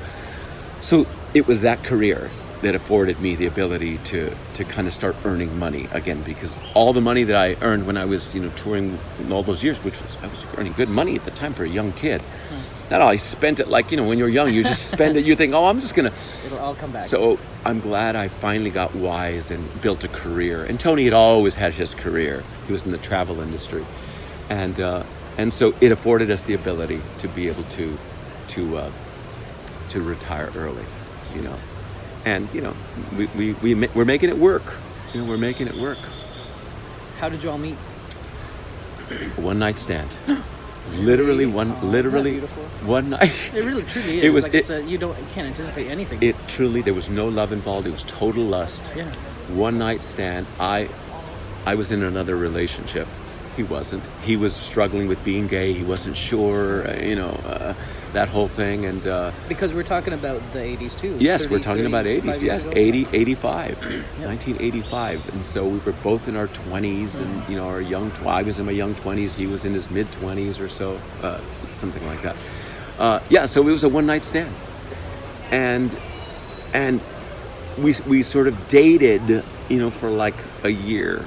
so 0.82 1.08
it 1.34 1.48
was 1.48 1.62
that 1.62 1.84
career 1.84 2.30
that 2.62 2.76
afforded 2.76 3.20
me 3.20 3.36
the 3.36 3.46
ability 3.46 3.98
to 4.06 4.34
to 4.54 4.64
kind 4.64 4.88
of 4.88 4.94
start 4.94 5.16
earning 5.26 5.58
money 5.60 5.88
again 5.92 6.22
because 6.24 6.60
all 6.74 6.94
the 6.94 7.02
money 7.02 7.24
that 7.24 7.36
I 7.36 7.56
earned 7.62 7.86
when 7.86 7.98
I 7.98 8.06
was 8.06 8.34
you 8.34 8.42
know 8.42 8.52
touring 8.56 8.98
all 9.30 9.44
those 9.44 9.64
years, 9.64 9.78
which 9.84 10.02
was 10.02 10.18
I 10.22 10.28
was 10.28 10.46
earning 10.58 10.74
good 10.74 10.90
money 10.90 11.16
at 11.16 11.26
the 11.26 11.32
time 11.32 11.54
for 11.54 11.64
a 11.64 11.70
young 11.70 11.92
kid. 11.94 12.22
Not 12.90 13.02
all 13.02 13.08
I 13.08 13.16
spent 13.16 13.60
it 13.60 13.68
like 13.68 13.92
you 13.92 13.98
know 13.98 14.08
when 14.08 14.18
you're 14.18 14.30
young, 14.30 14.54
you 14.54 14.64
just 14.64 14.90
spend 14.92 15.18
it. 15.18 15.26
You 15.26 15.36
think, 15.36 15.54
oh, 15.54 15.66
I'm 15.66 15.80
just 15.80 15.96
gonna. 15.96 16.12
It'll 16.46 16.60
all 16.60 16.76
come 16.76 16.92
back. 16.92 17.04
So 17.04 17.40
I'm 17.66 17.80
glad 17.80 18.16
I 18.16 18.28
finally 18.28 18.70
got 18.70 18.94
wise 18.96 19.52
and 19.52 19.82
built 19.82 20.04
a 20.04 20.08
career. 20.08 20.64
And 20.64 20.80
Tony 20.80 21.06
had 21.06 21.14
always 21.14 21.56
had 21.56 21.74
his 21.74 21.94
career. 21.94 22.44
He 22.68 22.74
was 22.74 22.86
in 22.86 22.92
the 22.92 22.98
travel 22.98 23.40
industry, 23.40 23.86
and 24.50 24.80
uh, 24.80 25.04
and 25.38 25.52
so 25.52 25.74
it 25.82 25.92
afforded 25.92 26.30
us 26.30 26.44
the 26.44 26.54
ability 26.54 27.02
to 27.20 27.28
be 27.30 27.48
able 27.48 27.64
to 27.64 27.98
to 28.50 28.78
uh, 28.78 28.92
to 29.90 30.02
retire 30.02 30.52
early, 30.56 30.86
you 31.34 31.42
know. 31.42 31.56
And 32.26 32.48
you 32.54 32.62
know, 32.62 32.76
we 33.18 33.26
we 33.28 33.54
we 33.54 33.76
ma- 33.76 33.88
we're 33.96 34.06
making 34.06 34.30
it 34.30 34.38
work. 34.38 34.64
You 35.14 35.22
know, 35.22 35.30
we're 35.30 35.38
making 35.38 35.68
it 35.68 35.76
work. 35.76 36.00
How 37.20 37.30
did 37.30 37.44
you 37.44 37.50
all 37.50 37.58
meet? 37.58 37.78
One 39.38 39.60
night 39.60 39.78
stand. 39.78 40.10
Literally 40.92 41.46
one. 41.46 41.70
Oh, 41.72 41.74
isn't 41.76 41.82
that 41.82 41.88
literally 41.92 42.40
one 42.86 43.10
night. 43.12 43.32
It 43.54 43.64
really 43.64 43.84
truly 43.84 44.18
is. 44.20 44.26
It 44.26 44.30
was- 44.30 44.44
like 44.44 44.54
it- 44.54 44.58
it's 44.60 44.70
a 44.70 44.82
you 44.84 44.98
don't 44.98 45.18
you 45.18 45.26
can't 45.34 45.48
anticipate 45.48 45.88
anything. 45.90 46.22
It 46.22 46.36
truly 46.48 46.82
there 46.82 46.94
was 46.94 47.10
no 47.10 47.28
love 47.28 47.52
involved. 47.52 47.88
It 47.88 47.92
was 47.92 48.04
total 48.04 48.44
lust. 48.44 48.92
yeah. 48.96 49.06
one 49.50 49.78
night 49.78 50.04
stand 50.06 50.46
i 50.58 50.88
i 51.66 51.76
was 51.76 51.92
in 51.92 52.02
another 52.02 52.36
relationship 52.38 53.08
he 53.58 53.64
wasn't 53.64 54.02
he 54.24 54.38
was 54.38 54.54
struggling 54.56 55.06
with 55.10 55.22
being 55.26 55.48
gay 55.48 55.74
he 55.74 55.84
wasn't 55.84 56.16
sure 56.16 56.88
uh, 56.88 56.96
you 57.10 57.14
know 57.16 57.32
uh, 57.46 57.74
that 58.14 58.30
whole 58.30 58.48
thing 58.48 58.86
and 58.86 59.06
uh, 59.08 59.32
Because 59.50 59.74
we're 59.74 59.84
talking 59.84 60.14
about 60.14 60.40
the 60.54 60.60
80s 60.60 60.96
too. 60.98 61.16
yes 61.20 61.42
30, 61.44 61.52
we're 61.54 61.60
talking 61.64 61.86
about 61.86 62.06
80s 62.06 62.42
yes. 62.42 62.64
ago. 62.64 62.74
80 62.76 63.08
85 63.12 63.78
1985 64.20 65.30
and 65.34 65.46
so 65.46 65.66
we 65.68 65.78
were 65.80 65.92
both 66.04 66.28
in 66.28 66.36
our 66.36 66.48
20s 66.48 67.20
and 67.20 67.50
you 67.50 67.56
know 67.58 67.68
our 67.68 67.82
young 67.82 68.12
tw- 68.12 68.28
i 68.28 68.42
was 68.44 68.60
in 68.60 68.66
my 68.66 68.72
young 68.72 68.94
20s 68.96 69.34
he 69.36 69.48
was 69.48 69.66
in 69.66 69.74
his 69.74 69.90
mid 69.90 70.08
20s 70.12 70.60
or 70.60 70.70
so 70.70 71.00
uh, 71.22 71.40
something 71.72 72.06
like 72.06 72.22
that. 72.22 72.36
Uh, 73.00 73.20
yeah 73.30 73.46
so 73.48 73.62
it 73.68 73.72
was 73.72 73.84
a 73.84 73.90
one 73.90 74.06
night 74.06 74.24
stand. 74.24 74.54
And 75.52 75.90
and 76.74 77.02
we 77.78 77.96
we 78.08 78.22
sort 78.24 78.48
of 78.48 78.56
dated 78.68 79.44
you 79.70 79.80
know 79.80 79.90
for 79.90 80.10
like 80.10 80.36
a 80.64 80.70
year 80.70 81.26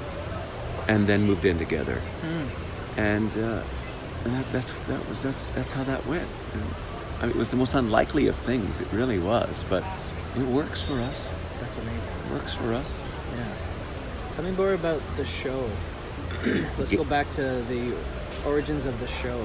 and 0.89 1.07
then 1.09 1.23
moved 1.25 1.45
in 1.45 1.59
together. 1.59 2.01
And 2.97 3.31
uh, 3.37 3.63
and 4.27 4.35
that, 4.35 4.53
that's 4.53 4.73
that 4.89 5.09
was 5.09 5.23
that's 5.23 5.45
that's 5.49 5.73
how 5.73 5.85
that 5.85 6.05
went 6.07 6.29
And, 6.53 6.63
I 7.21 7.27
mean, 7.27 7.31
it 7.31 7.39
was 7.39 7.51
the 7.51 7.57
most 7.57 7.75
unlikely 7.75 8.27
of 8.27 8.37
things 8.37 8.81
it 8.81 8.89
really 8.93 9.19
was 9.19 9.65
but 9.71 9.85
it 10.37 10.43
works 10.43 10.83
for 10.83 11.01
us 11.01 11.31
That's 11.61 11.77
amazing. 11.79 12.13
it 12.27 12.33
works 12.33 12.53
for 12.55 12.75
us 12.75 13.01
Yeah. 13.37 13.53
Tell 14.37 14.45
me 14.45 14.51
more 14.51 14.75
about 14.75 15.01
the 15.17 15.25
show. 15.25 15.71
Let's 16.79 16.93
go 16.93 17.05
back 17.05 17.31
to 17.33 17.43
the 17.71 17.97
origins 18.45 18.85
of 18.85 19.01
the 19.01 19.07
show. 19.07 19.43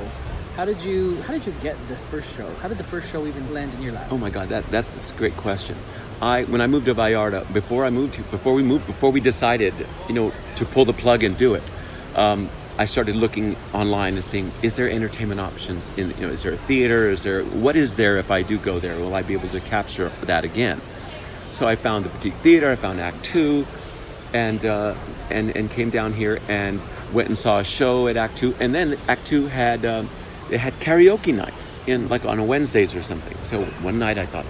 How 0.57 0.65
did 0.65 0.83
you 0.83 1.21
how 1.21 1.31
did 1.31 1.45
you 1.45 1.53
get 1.63 1.77
the 1.87 1.95
first 1.95 2.35
show? 2.35 2.53
How 2.55 2.67
did 2.67 2.77
the 2.77 2.83
first 2.83 3.09
show 3.09 3.25
even 3.25 3.53
land 3.53 3.73
in 3.75 3.81
your 3.81 3.93
lap? 3.93 4.07
Oh 4.11 4.17
my 4.17 4.29
God, 4.29 4.49
that 4.49 4.65
that's, 4.69 4.93
that's 4.93 5.11
a 5.13 5.15
great 5.15 5.37
question. 5.37 5.77
I 6.21 6.43
when 6.43 6.59
I 6.59 6.67
moved 6.67 6.87
to 6.87 6.93
Vallarta, 6.93 7.45
before 7.53 7.85
I 7.85 7.89
moved 7.89 8.15
to 8.15 8.21
before 8.23 8.53
we 8.53 8.63
moved 8.63 8.85
before 8.85 9.11
we 9.11 9.21
decided, 9.21 9.73
you 10.09 10.13
know, 10.13 10.33
to 10.57 10.65
pull 10.65 10.83
the 10.83 10.97
plug 11.03 11.23
and 11.23 11.37
do 11.37 11.53
it, 11.53 11.63
um, 12.15 12.49
I 12.81 12.85
started 12.85 13.15
looking 13.15 13.55
online 13.75 14.15
and 14.15 14.23
seeing 14.23 14.51
is 14.63 14.75
there 14.75 14.89
entertainment 14.89 15.39
options 15.39 15.91
in 15.97 16.09
you 16.17 16.25
know 16.25 16.29
is 16.29 16.41
there 16.41 16.53
a 16.53 16.57
theater 16.57 17.11
is 17.11 17.21
there 17.21 17.43
what 17.43 17.75
is 17.75 17.93
there 17.93 18.17
if 18.17 18.31
I 18.31 18.41
do 18.41 18.57
go 18.57 18.79
there 18.79 18.97
will 18.97 19.13
I 19.13 19.21
be 19.21 19.33
able 19.33 19.49
to 19.49 19.59
capture 19.59 20.11
that 20.23 20.43
again? 20.43 20.81
So 21.51 21.67
I 21.67 21.75
found 21.75 22.05
the 22.05 22.09
Boutique 22.09 22.33
Theater, 22.37 22.71
I 22.71 22.75
found 22.75 22.99
Act 22.99 23.23
Two, 23.23 23.67
and 24.33 24.65
uh, 24.65 24.95
and 25.29 25.55
and 25.55 25.69
came 25.69 25.91
down 25.91 26.13
here 26.13 26.39
and 26.49 26.81
went 27.13 27.27
and 27.27 27.37
saw 27.37 27.59
a 27.59 27.63
show 27.63 28.07
at 28.07 28.17
Act 28.17 28.35
Two, 28.35 28.55
and 28.59 28.73
then 28.73 28.97
Act 29.07 29.27
Two 29.27 29.45
had 29.45 29.85
um, 29.85 30.09
they 30.49 30.57
had 30.57 30.73
karaoke 30.79 31.35
nights 31.35 31.69
in 31.85 32.09
like 32.09 32.25
on 32.25 32.47
Wednesdays 32.47 32.95
or 32.95 33.03
something. 33.03 33.37
So 33.43 33.63
one 33.85 33.99
night 33.99 34.17
I 34.17 34.25
thought 34.25 34.47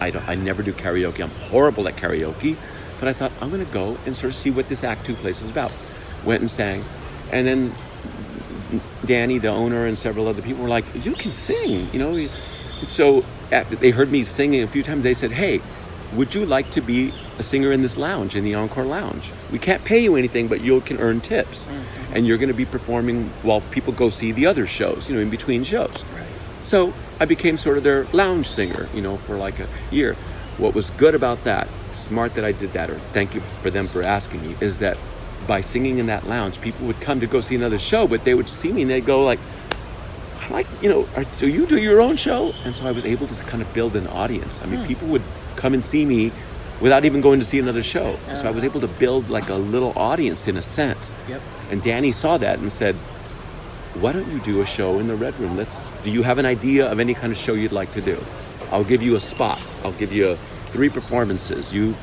I 0.00 0.10
don't 0.10 0.28
I 0.28 0.34
never 0.34 0.64
do 0.64 0.72
karaoke. 0.72 1.20
I'm 1.20 1.30
horrible 1.48 1.86
at 1.86 1.94
karaoke, 1.94 2.56
but 2.98 3.08
I 3.08 3.12
thought 3.12 3.30
I'm 3.40 3.52
gonna 3.52 3.64
go 3.66 3.96
and 4.04 4.16
sort 4.16 4.30
of 4.30 4.34
see 4.34 4.50
what 4.50 4.68
this 4.68 4.82
Act 4.82 5.06
Two 5.06 5.14
place 5.14 5.42
is 5.42 5.48
about. 5.48 5.70
Went 6.24 6.40
and 6.40 6.50
sang, 6.50 6.84
and 7.30 7.46
then 7.46 7.74
Danny, 9.04 9.38
the 9.38 9.48
owner, 9.48 9.86
and 9.86 9.98
several 9.98 10.28
other 10.28 10.42
people 10.42 10.62
were 10.62 10.68
like, 10.68 10.84
"You 11.04 11.12
can 11.12 11.32
sing," 11.32 11.88
you 11.92 11.98
know. 11.98 12.28
So 12.82 13.24
they 13.50 13.90
heard 13.90 14.10
me 14.10 14.24
singing 14.24 14.62
a 14.62 14.66
few 14.66 14.82
times. 14.82 15.02
They 15.02 15.14
said, 15.14 15.32
"Hey, 15.32 15.60
would 16.14 16.34
you 16.34 16.44
like 16.46 16.70
to 16.72 16.80
be 16.80 17.12
a 17.38 17.42
singer 17.42 17.72
in 17.72 17.82
this 17.82 17.96
lounge, 17.96 18.34
in 18.34 18.44
the 18.44 18.54
Encore 18.54 18.84
Lounge? 18.84 19.32
We 19.50 19.58
can't 19.58 19.84
pay 19.84 20.00
you 20.00 20.16
anything, 20.16 20.48
but 20.48 20.60
you 20.60 20.80
can 20.80 20.98
earn 20.98 21.20
tips, 21.20 21.68
mm-hmm. 21.68 22.14
and 22.14 22.26
you're 22.26 22.38
going 22.38 22.48
to 22.48 22.54
be 22.54 22.64
performing 22.64 23.30
while 23.42 23.60
people 23.70 23.92
go 23.92 24.10
see 24.10 24.32
the 24.32 24.46
other 24.46 24.66
shows, 24.66 25.08
you 25.08 25.14
know, 25.14 25.22
in 25.22 25.30
between 25.30 25.64
shows." 25.64 26.04
Right. 26.14 26.26
So 26.62 26.92
I 27.20 27.24
became 27.24 27.56
sort 27.56 27.78
of 27.78 27.84
their 27.84 28.06
lounge 28.12 28.46
singer, 28.46 28.88
you 28.94 29.00
know, 29.00 29.16
for 29.16 29.36
like 29.36 29.58
a 29.60 29.66
year. 29.90 30.16
What 30.58 30.74
was 30.74 30.90
good 30.90 31.14
about 31.14 31.44
that, 31.44 31.68
smart 31.90 32.34
that 32.34 32.44
I 32.44 32.52
did 32.52 32.72
that, 32.72 32.90
or 32.90 32.98
thank 33.12 33.34
you 33.34 33.42
for 33.62 33.70
them 33.70 33.88
for 33.88 34.02
asking 34.02 34.42
me, 34.42 34.56
is 34.60 34.78
that 34.78 34.98
by 35.48 35.60
singing 35.62 35.98
in 35.98 36.06
that 36.06 36.28
lounge, 36.28 36.60
people 36.60 36.86
would 36.86 37.00
come 37.00 37.18
to 37.18 37.26
go 37.26 37.40
see 37.40 37.56
another 37.56 37.78
show, 37.78 38.06
but 38.06 38.22
they 38.22 38.34
would 38.34 38.48
see 38.48 38.70
me 38.72 38.82
and 38.82 38.90
they'd 38.90 39.04
go 39.06 39.24
like, 39.24 39.40
I 40.42 40.48
like, 40.50 40.66
you 40.80 40.88
know, 40.88 41.08
are, 41.16 41.24
do 41.38 41.48
you 41.48 41.66
do 41.66 41.78
your 41.78 42.00
own 42.00 42.16
show? 42.16 42.54
And 42.64 42.74
so 42.76 42.86
I 42.86 42.92
was 42.92 43.04
able 43.04 43.26
to 43.26 43.34
kind 43.44 43.62
of 43.62 43.72
build 43.74 43.96
an 43.96 44.06
audience. 44.08 44.60
I 44.62 44.66
mean, 44.66 44.80
Hmm. 44.80 44.86
people 44.86 45.08
would 45.08 45.22
come 45.56 45.74
and 45.74 45.82
see 45.82 46.04
me 46.04 46.30
without 46.80 47.04
even 47.04 47.20
going 47.20 47.40
to 47.40 47.44
see 47.44 47.58
another 47.58 47.82
show. 47.82 48.16
So 48.34 48.46
I 48.46 48.52
was 48.52 48.62
Ah. 48.62 48.66
able 48.66 48.80
to 48.82 48.86
build 48.86 49.30
like 49.30 49.48
a 49.48 49.54
little 49.56 49.92
audience 49.96 50.46
in 50.46 50.56
a 50.56 50.62
sense. 50.62 51.10
Yep. 51.28 51.40
And 51.72 51.82
Danny 51.82 52.12
saw 52.12 52.36
that 52.38 52.58
and 52.60 52.70
said, 52.70 52.94
"Why 54.00 54.12
don't 54.12 54.30
you 54.30 54.38
do 54.40 54.60
a 54.60 54.66
show 54.66 54.98
in 55.00 55.08
the 55.08 55.16
Red 55.16 55.34
Room? 55.40 55.56
Let's. 55.56 55.88
Do 56.04 56.10
you 56.10 56.22
have 56.22 56.38
an 56.38 56.46
idea 56.46 56.86
of 56.92 57.00
any 57.00 57.14
kind 57.14 57.32
of 57.32 57.38
show 57.38 57.54
you'd 57.54 57.72
like 57.72 57.92
to 57.94 58.00
do? 58.00 58.16
I'll 58.70 58.84
give 58.84 59.02
you 59.02 59.16
a 59.16 59.20
spot. 59.20 59.60
I'll 59.82 59.92
give 59.98 60.12
you 60.12 60.38
three 60.72 60.88
performances. 60.90 61.72
You, 61.72 61.94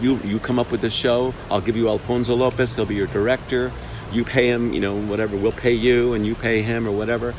you, 0.00 0.18
you 0.24 0.38
come 0.38 0.58
up 0.58 0.70
with 0.70 0.80
the 0.80 0.90
show. 0.90 1.34
I'll 1.50 1.60
give 1.60 1.76
you 1.76 1.88
Alfonso 1.88 2.34
Lopez. 2.34 2.74
He'll 2.74 2.86
be 2.86 2.94
your 2.94 3.06
director. 3.08 3.72
You 4.12 4.24
pay 4.24 4.48
him. 4.48 4.72
You 4.72 4.80
know, 4.80 4.96
whatever. 4.96 5.36
We'll 5.36 5.52
pay 5.52 5.72
you, 5.72 6.14
and 6.14 6.26
you 6.26 6.34
pay 6.34 6.62
him, 6.62 6.86
or 6.86 6.92
whatever." 6.92 7.34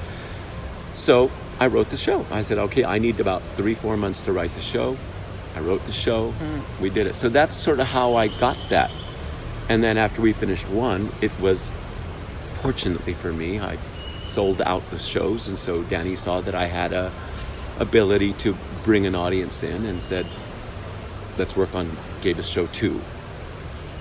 So 0.96 1.32
I 1.60 1.68
wrote 1.68 1.90
the 1.90 1.98
show. 1.98 2.26
I 2.32 2.42
said, 2.42 2.58
"Okay, 2.58 2.84
I 2.84 3.00
need 3.00 3.20
about 3.20 3.42
three, 3.56 3.76
four 3.76 3.98
months 3.98 4.22
to 4.22 4.32
write 4.32 4.54
the 4.56 4.62
show." 4.62 4.98
I 5.56 5.60
wrote 5.60 5.86
the 5.86 5.92
show. 5.92 6.32
Mm-hmm. 6.32 6.82
We 6.82 6.90
did 6.90 7.08
it. 7.08 7.16
So 7.16 7.30
that's 7.30 7.56
sort 7.56 7.80
of 7.80 7.88
how 7.88 8.16
I 8.16 8.28
got 8.28 8.58
that. 8.70 8.92
And 9.70 9.84
then 9.84 9.98
after 9.98 10.22
we 10.22 10.34
finished 10.34 10.68
one, 10.68 11.12
it 11.22 11.32
was 11.40 11.72
fortunately 12.62 13.14
for 13.14 13.32
me, 13.32 13.60
I 13.60 13.78
sold 14.24 14.62
out 14.62 14.90
the 14.90 14.98
shows, 14.98 15.48
and 15.48 15.60
so 15.60 15.84
Danny 15.84 16.16
saw 16.16 16.42
that 16.42 16.56
I 16.56 16.66
had 16.66 16.92
a 16.92 17.12
ability 17.80 18.34
to 18.34 18.56
bring 18.84 19.06
an 19.06 19.16
audience 19.16 19.64
in, 19.64 19.86
and 19.86 20.02
said, 20.02 20.26
"Let's 21.38 21.56
work 21.56 21.74
on 21.76 21.96
Gabe's 22.22 22.50
show 22.50 22.68
two." 22.68 23.02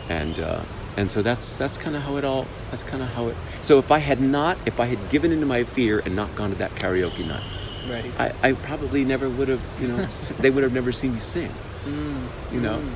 And 0.08 0.38
uh, 0.40 0.62
and 0.96 1.10
so 1.10 1.22
that's 1.22 1.56
that's 1.56 1.76
kind 1.76 1.96
of 1.96 2.02
how 2.02 2.16
it 2.16 2.24
all. 2.24 2.46
That's 2.70 2.82
kind 2.82 3.02
of 3.02 3.08
how 3.10 3.28
it. 3.28 3.36
So 3.60 3.78
if 3.78 3.90
I 3.90 3.98
had 3.98 4.20
not, 4.20 4.58
if 4.66 4.80
I 4.80 4.86
had 4.86 5.10
given 5.10 5.32
into 5.32 5.46
my 5.46 5.64
fear 5.64 6.00
and 6.04 6.14
not 6.16 6.34
gone 6.36 6.50
to 6.50 6.56
that 6.56 6.74
karaoke 6.74 7.26
night, 7.26 7.42
Right. 7.88 8.20
I, 8.20 8.48
I 8.50 8.52
probably 8.52 9.04
never 9.04 9.28
would 9.28 9.48
have. 9.48 9.62
You 9.80 9.88
know, 9.88 10.04
they 10.40 10.50
would 10.50 10.62
have 10.62 10.72
never 10.72 10.92
seen 10.92 11.14
me 11.14 11.20
sing. 11.20 11.50
Mm, 11.84 12.26
You 12.52 12.60
know. 12.60 12.78
mm. 12.78 12.92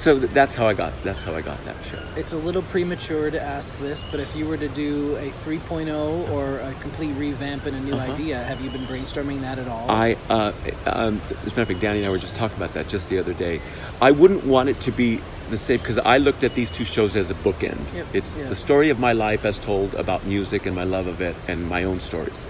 So 0.00 0.18
th- 0.18 0.32
that's 0.32 0.54
how 0.54 0.66
I 0.66 0.72
got. 0.72 0.94
That's 1.04 1.22
how 1.22 1.34
I 1.34 1.42
got 1.42 1.62
that 1.66 1.76
show. 1.90 1.98
It's 2.16 2.32
a 2.32 2.38
little 2.38 2.62
premature 2.62 3.30
to 3.30 3.38
ask 3.38 3.78
this, 3.80 4.02
but 4.10 4.18
if 4.18 4.34
you 4.34 4.46
were 4.46 4.56
to 4.56 4.68
do 4.68 5.14
a 5.16 5.28
3.0 5.44 6.30
or 6.30 6.58
a 6.60 6.72
complete 6.80 7.12
revamp 7.16 7.66
and 7.66 7.76
a 7.76 7.80
new 7.80 7.92
Uh-huh. 7.92 8.12
idea, 8.12 8.42
have 8.42 8.62
you 8.62 8.70
been 8.70 8.86
brainstorming 8.86 9.42
that 9.42 9.58
at 9.58 9.68
all? 9.68 9.90
I, 9.90 10.16
uh, 10.30 10.52
um, 10.86 11.20
as 11.44 11.48
a 11.48 11.50
matter 11.50 11.60
of 11.60 11.68
fact, 11.68 11.80
Danny 11.82 11.98
and 11.98 12.06
I 12.06 12.10
were 12.10 12.16
just 12.16 12.34
talking 12.34 12.56
about 12.56 12.72
that 12.72 12.88
just 12.88 13.10
the 13.10 13.18
other 13.18 13.34
day. 13.34 13.60
I 14.00 14.10
wouldn't 14.10 14.46
want 14.46 14.70
it 14.70 14.80
to 14.80 14.90
be 14.90 15.20
the 15.50 15.58
same 15.58 15.80
because 15.80 15.98
I 15.98 16.16
looked 16.16 16.44
at 16.44 16.54
these 16.54 16.70
two 16.70 16.86
shows 16.86 17.14
as 17.14 17.30
a 17.30 17.34
bookend. 17.34 17.92
Yep, 17.94 18.06
It's 18.14 18.38
yeah. 18.40 18.48
the 18.48 18.56
story 18.56 18.88
of 18.88 18.98
my 18.98 19.12
life 19.12 19.44
as 19.44 19.58
told 19.58 19.92
about 19.96 20.24
music 20.24 20.64
and 20.64 20.74
my 20.74 20.84
love 20.84 21.08
of 21.08 21.20
it 21.20 21.36
and 21.46 21.68
my 21.68 21.84
own 21.84 22.00
stories. 22.00 22.46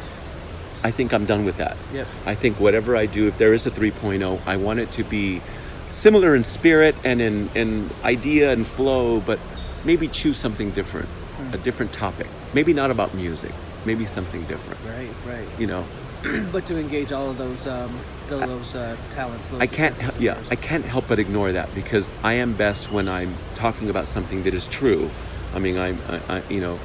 I 0.84 0.92
think 0.92 1.12
I'm 1.12 1.26
done 1.26 1.44
with 1.44 1.56
that. 1.56 1.76
Yep. 1.92 2.06
I 2.26 2.36
think 2.36 2.60
whatever 2.60 2.96
I 2.96 3.06
do, 3.06 3.26
if 3.26 3.38
there 3.38 3.52
is 3.54 3.66
a 3.66 3.72
3.0, 3.72 4.38
I 4.46 4.54
want 4.56 4.78
it 4.78 4.92
to 4.92 5.02
be 5.02 5.42
similar 5.90 6.34
in 6.34 6.44
spirit 6.44 6.94
and 7.04 7.20
in, 7.20 7.50
in 7.54 7.90
idea 8.04 8.52
and 8.52 8.66
flow, 8.66 9.20
but 9.20 9.38
maybe 9.84 10.08
choose 10.08 10.38
something 10.38 10.70
different, 10.70 11.08
Hmm. 11.08 11.54
a 11.54 11.58
different 11.58 11.92
topic. 11.92 12.26
Maybe 12.54 12.72
not 12.72 12.90
about 12.90 13.14
music, 13.14 13.52
maybe 13.84 14.06
something 14.06 14.44
different. 14.44 14.80
Right, 14.86 15.10
right. 15.26 15.48
You 15.58 15.66
know, 15.66 15.84
but 16.52 16.66
to 16.66 16.78
engage 16.78 17.12
all 17.12 17.30
of 17.30 17.38
those 17.38 17.66
um, 17.66 17.98
those 18.28 18.74
uh, 18.74 18.96
talents, 19.10 19.48
those 19.50 19.60
I 19.60 19.66
can't, 19.66 19.98
senses 19.98 20.20
yeah. 20.20 20.36
I 20.50 20.56
can't 20.56 20.84
help 20.84 21.08
but 21.08 21.18
ignore 21.18 21.52
that 21.52 21.74
because 21.74 22.08
I 22.22 22.34
am 22.34 22.52
best 22.52 22.90
when 22.92 23.08
I'm 23.08 23.34
talking 23.54 23.90
about 23.90 24.06
something 24.06 24.44
that 24.44 24.54
is 24.54 24.66
true. 24.66 25.10
I 25.54 25.58
mean, 25.58 25.78
I'm, 25.78 25.98
I, 26.08 26.36
I, 26.36 26.42
you 26.48 26.60
know, 26.60 26.78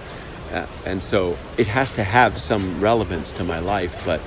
uh, 0.52 0.66
and 0.86 1.04
so 1.04 1.38
it 1.58 1.68
has 1.68 1.92
to 1.94 2.04
have 2.04 2.40
some 2.40 2.82
relevance 2.82 3.32
to 3.34 3.44
my 3.44 3.60
life, 3.60 4.02
but 4.06 4.22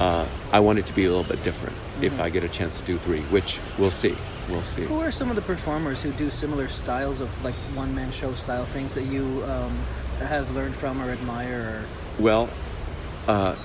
uh, 0.00 0.26
I 0.52 0.60
want 0.60 0.78
it 0.78 0.86
to 0.86 0.94
be 0.94 1.04
a 1.04 1.08
little 1.08 1.24
bit 1.24 1.42
different 1.42 1.76
if 2.02 2.20
I 2.20 2.28
get 2.30 2.44
a 2.44 2.48
chance 2.48 2.78
to 2.78 2.84
do 2.84 2.98
three, 2.98 3.22
which 3.22 3.58
we'll 3.78 3.90
see. 3.90 4.14
We'll 4.48 4.62
see. 4.62 4.84
Who 4.84 5.00
are 5.00 5.10
some 5.10 5.30
of 5.30 5.36
the 5.36 5.42
performers 5.42 6.02
who 6.02 6.12
do 6.12 6.30
similar 6.30 6.68
styles 6.68 7.20
of 7.20 7.44
like 7.44 7.54
one 7.74 7.94
man 7.94 8.12
show 8.12 8.34
style 8.34 8.64
things 8.64 8.94
that 8.94 9.04
you 9.04 9.44
um, 9.44 9.76
have 10.20 10.54
learned 10.54 10.76
from 10.76 11.02
or 11.02 11.10
admire? 11.10 11.84
Or... 12.18 12.22
Well, 12.22 12.48
uh, 13.26 13.56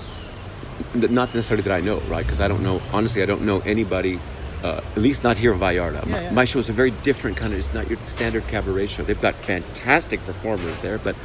not 0.94 1.34
necessarily 1.34 1.62
that 1.62 1.72
I 1.72 1.80
know, 1.80 1.98
right? 2.00 2.24
Because 2.24 2.40
I 2.40 2.48
don't 2.48 2.62
know. 2.62 2.80
Honestly, 2.92 3.22
I 3.22 3.26
don't 3.26 3.42
know 3.42 3.60
anybody. 3.60 4.18
Uh, 4.62 4.80
at 4.94 5.02
least 5.02 5.24
not 5.24 5.36
here 5.36 5.52
in 5.52 5.58
Vallarta. 5.58 6.06
my, 6.06 6.22
yeah. 6.22 6.30
my 6.30 6.44
show 6.44 6.60
is 6.60 6.68
a 6.68 6.72
very 6.72 6.92
different 7.02 7.36
kind 7.36 7.52
of. 7.52 7.58
It's 7.58 7.74
not 7.74 7.88
your 7.88 7.98
standard 8.04 8.46
cabaret 8.46 8.86
show. 8.86 9.02
They've 9.02 9.20
got 9.20 9.34
fantastic 9.34 10.24
performers 10.24 10.78
there, 10.78 10.98
but 10.98 11.16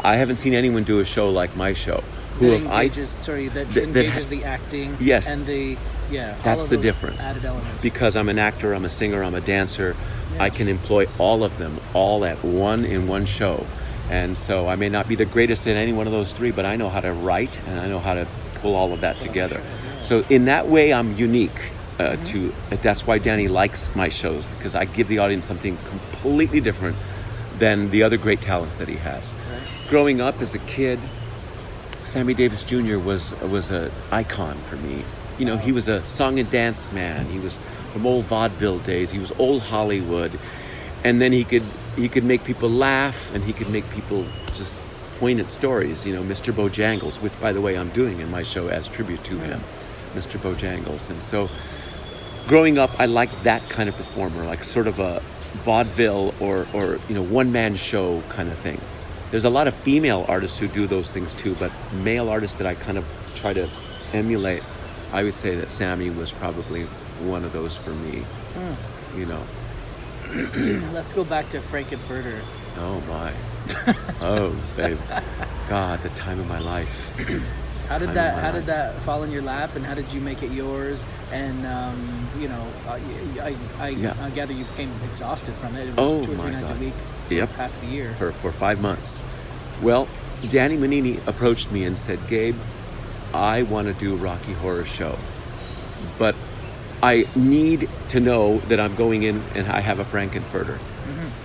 I 0.00 0.16
haven't 0.16 0.36
seen 0.36 0.54
anyone 0.54 0.82
do 0.82 0.98
a 0.98 1.04
show 1.04 1.30
like 1.30 1.56
my 1.56 1.72
show. 1.72 2.02
Who 2.38 2.50
that 2.50 2.58
have 2.60 2.66
I? 2.70 2.82
engages, 2.82 3.10
sorry, 3.10 3.48
that, 3.48 3.66
that- 3.68 3.74
that 3.74 3.84
engages 3.84 4.26
ha- 4.26 4.30
the 4.30 4.44
acting. 4.44 4.96
Yes. 5.00 5.28
And 5.28 5.46
the 5.46 5.76
yeah. 6.10 6.36
That's 6.44 6.66
the 6.66 6.76
difference. 6.76 7.22
Added 7.22 7.44
elements. 7.44 7.82
Because 7.82 8.14
I'm 8.16 8.28
an 8.28 8.38
actor, 8.38 8.74
I'm 8.74 8.84
a 8.84 8.90
singer, 8.90 9.22
I'm 9.24 9.34
a 9.34 9.40
dancer. 9.40 9.96
I 10.38 10.50
can 10.50 10.68
employ 10.68 11.06
all 11.18 11.44
of 11.44 11.58
them 11.58 11.78
all 11.94 12.24
at 12.24 12.42
one 12.44 12.84
in 12.84 13.06
one 13.06 13.24
show. 13.24 13.66
And 14.10 14.36
so 14.36 14.68
I 14.68 14.76
may 14.76 14.88
not 14.88 15.08
be 15.08 15.14
the 15.14 15.24
greatest 15.24 15.66
in 15.66 15.76
any 15.76 15.92
one 15.92 16.06
of 16.06 16.12
those 16.12 16.32
three, 16.32 16.50
but 16.50 16.66
I 16.66 16.76
know 16.76 16.88
how 16.90 17.00
to 17.00 17.12
write 17.12 17.58
and 17.66 17.80
I 17.80 17.86
know 17.88 18.00
how 18.00 18.14
to 18.14 18.26
pull 18.56 18.74
all 18.74 18.92
of 18.92 19.00
that 19.00 19.18
together. 19.20 19.62
So 20.00 20.24
in 20.28 20.44
that 20.46 20.68
way, 20.68 20.92
I'm 20.92 21.16
unique. 21.16 21.70
Uh, 21.98 22.16
To 22.26 22.52
that's 22.82 23.06
why 23.06 23.18
Danny 23.18 23.46
likes 23.46 23.88
my 23.94 24.08
shows 24.08 24.44
because 24.58 24.74
I 24.74 24.84
give 24.84 25.06
the 25.06 25.18
audience 25.20 25.46
something 25.46 25.78
completely 25.88 26.60
different 26.60 26.96
than 27.60 27.90
the 27.92 28.02
other 28.02 28.16
great 28.16 28.40
talents 28.42 28.78
that 28.78 28.88
he 28.88 28.96
has. 28.96 29.32
Right. 29.32 29.88
Growing 29.90 30.20
up 30.20 30.42
as 30.42 30.54
a 30.56 30.58
kid, 30.58 30.98
Sammy 32.04 32.34
Davis 32.34 32.62
Jr. 32.64 32.98
was 32.98 33.32
was 33.40 33.70
an 33.70 33.90
icon 34.12 34.56
for 34.66 34.76
me. 34.76 35.04
You 35.38 35.46
know, 35.46 35.56
he 35.56 35.72
was 35.72 35.88
a 35.88 36.06
song 36.06 36.38
and 36.38 36.48
dance 36.50 36.92
man. 36.92 37.26
He 37.26 37.38
was 37.38 37.58
from 37.92 38.06
old 38.06 38.26
vaudeville 38.26 38.78
days. 38.78 39.10
He 39.10 39.18
was 39.18 39.32
old 39.38 39.62
Hollywood, 39.62 40.38
and 41.02 41.20
then 41.20 41.32
he 41.32 41.44
could 41.44 41.64
he 41.96 42.08
could 42.08 42.24
make 42.24 42.44
people 42.44 42.70
laugh, 42.70 43.34
and 43.34 43.42
he 43.42 43.52
could 43.52 43.70
make 43.70 43.88
people 43.90 44.24
just 44.54 44.78
poignant 45.18 45.50
stories. 45.50 46.06
You 46.06 46.14
know, 46.14 46.22
Mr. 46.22 46.52
Bojangles, 46.52 47.20
which 47.20 47.38
by 47.40 47.52
the 47.52 47.60
way 47.60 47.76
I'm 47.76 47.90
doing 47.90 48.20
in 48.20 48.30
my 48.30 48.42
show 48.42 48.68
as 48.68 48.86
tribute 48.86 49.24
to 49.24 49.38
him, 49.38 49.60
Mr. 50.14 50.38
Bojangles, 50.38 51.10
and 51.10 51.24
so 51.24 51.48
growing 52.46 52.78
up, 52.78 52.90
I 53.00 53.06
liked 53.06 53.44
that 53.44 53.68
kind 53.68 53.88
of 53.88 53.96
performer, 53.96 54.44
like 54.44 54.62
sort 54.62 54.86
of 54.86 54.98
a 54.98 55.22
vaudeville 55.62 56.34
or, 56.40 56.66
or 56.74 56.98
you 57.08 57.14
know, 57.14 57.22
one 57.22 57.52
man 57.52 57.76
show 57.76 58.22
kind 58.28 58.50
of 58.50 58.58
thing. 58.58 58.80
There's 59.30 59.44
a 59.44 59.50
lot 59.50 59.66
of 59.66 59.74
female 59.74 60.24
artists 60.28 60.58
who 60.58 60.68
do 60.68 60.86
those 60.86 61.10
things 61.10 61.34
too, 61.34 61.54
but 61.58 61.72
male 61.92 62.28
artists 62.28 62.56
that 62.58 62.66
I 62.66 62.74
kind 62.74 62.98
of 62.98 63.04
try 63.34 63.52
to 63.52 63.68
emulate, 64.12 64.62
I 65.12 65.22
would 65.24 65.36
say 65.36 65.54
that 65.56 65.72
Sammy 65.72 66.10
was 66.10 66.30
probably 66.32 66.84
one 67.24 67.44
of 67.44 67.52
those 67.52 67.76
for 67.76 67.90
me. 67.90 68.24
You 69.16 69.26
know, 69.26 69.42
Let's 70.92 71.12
go 71.12 71.24
back 71.24 71.48
to 71.50 71.60
Frank-N-Furter. 71.60 72.40
oh 72.78 73.00
my, 73.02 73.32
oh 74.20 74.56
babe, 74.76 74.98
God, 75.68 76.02
the 76.02 76.08
time 76.10 76.40
of 76.40 76.48
my 76.48 76.58
life. 76.58 77.12
How 77.88 77.98
did 77.98 78.06
Time 78.06 78.14
that 78.14 78.34
How 78.38 78.42
life. 78.46 78.54
did 78.54 78.66
that 78.66 79.00
fall 79.02 79.22
in 79.22 79.30
your 79.30 79.42
lap, 79.42 79.76
and 79.76 79.84
how 79.86 79.94
did 79.94 80.12
you 80.12 80.20
make 80.20 80.42
it 80.42 80.50
yours? 80.50 81.04
And 81.30 81.64
um, 81.66 82.28
you 82.40 82.48
know, 82.48 82.66
I, 82.88 83.00
I, 83.40 83.56
I, 83.78 83.88
Yeah. 83.90 84.14
I 84.20 84.30
gather 84.30 84.52
you 84.52 84.64
became 84.64 84.90
exhausted 85.04 85.54
from 85.56 85.76
it. 85.76 85.88
It 85.88 85.96
was 85.96 86.08
Oh 86.10 86.24
two 86.24 86.32
or 86.32 86.36
three 86.36 86.50
nights 86.50 86.70
God. 86.70 86.78
a 86.78 86.84
week 86.84 86.94
Yep. 87.30 87.50
half 87.50 87.80
the 87.80 87.86
year. 87.86 88.14
for, 88.14 88.32
for 88.32 88.52
five 88.52 88.80
months. 88.80 89.20
Well, 89.82 90.08
Danny 90.48 90.76
Mininni 90.76 91.26
approached 91.26 91.70
me 91.72 91.84
and 91.84 91.98
said, 91.98 92.18
Gabe, 92.28 92.56
I 93.32 93.62
want 93.62 93.88
to 93.88 93.94
do 93.94 94.14
a 94.14 94.16
Rocky 94.16 94.52
Horror 94.52 94.84
Show, 94.84 95.18
but 96.18 96.34
I 97.02 97.26
need 97.34 97.88
to 98.10 98.20
know 98.20 98.58
that 98.68 98.78
I'm 98.78 98.94
going 98.94 99.24
in 99.24 99.42
and 99.54 99.66
I 99.66 99.80
have 99.80 99.98
a 99.98 100.04
Frank-N-Furter. 100.04 100.78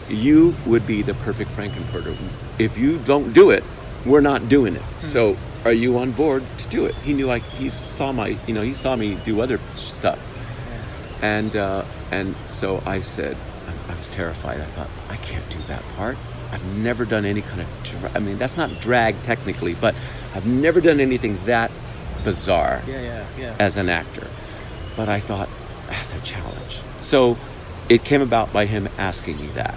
You 0.08 0.56
would 0.66 0.88
be 0.88 1.02
the 1.02 1.14
perfect 1.14 1.52
Frank-N-Furter. 1.52 2.16
If 2.58 2.78
you 2.78 2.98
don't 3.00 3.34
do 3.34 3.50
it, 3.50 3.64
we're 4.06 4.22
not 4.22 4.50
doing 4.50 4.76
it. 4.76 4.82
So, 5.02 5.38
are 5.66 5.74
you 5.74 5.98
on 5.98 6.12
board 6.12 6.44
to 6.60 6.68
do 6.70 6.86
it? 6.86 6.96
He 6.96 7.14
knew 7.14 7.30
I. 7.30 7.40
He 7.40 7.70
saw 7.70 8.12
my. 8.12 8.38
You 8.48 8.54
know, 8.54 8.62
he 8.62 8.74
saw 8.74 8.96
me 8.96 9.16
do 9.26 9.42
other 9.42 9.60
stuff. 9.76 10.20
And 11.22 11.56
uh, 11.56 11.84
and 12.12 12.36
so 12.48 12.82
I 12.86 13.02
said, 13.02 13.36
was 14.00 14.10
terrified. 14.10 14.60
I 14.60 14.66
thought, 14.66 14.90
I 15.10 15.18
can't 15.18 15.48
do 15.50 15.60
that 15.68 15.84
part. 15.96 16.18
I've 16.52 16.66
never 16.78 17.06
done 17.06 17.26
any 17.26 17.42
kind 17.42 17.62
of. 17.62 17.68
Dra- 17.84 18.12
I 18.16 18.20
mean, 18.20 18.38
that's 18.40 18.58
not 18.58 18.82
drag 18.82 19.22
technically, 19.22 19.76
but 19.76 19.94
I've 20.34 20.48
never 20.48 20.82
done 20.82 21.00
anything 21.00 21.38
that 21.46 21.70
bizarre 22.24 22.82
Yeah, 22.88 23.02
yeah, 23.02 23.26
yeah. 23.38 23.56
as 23.60 23.78
an 23.78 23.90
actor. 23.90 24.28
But 24.96 25.10
I 25.10 25.20
thought 25.20 25.48
that's 25.88 26.12
a 26.14 26.20
challenge. 26.22 26.80
So 27.02 27.38
it 27.88 28.04
came 28.04 28.22
about 28.22 28.52
by 28.52 28.66
him 28.66 28.90
asking 28.98 29.38
me 29.40 29.48
that. 29.50 29.76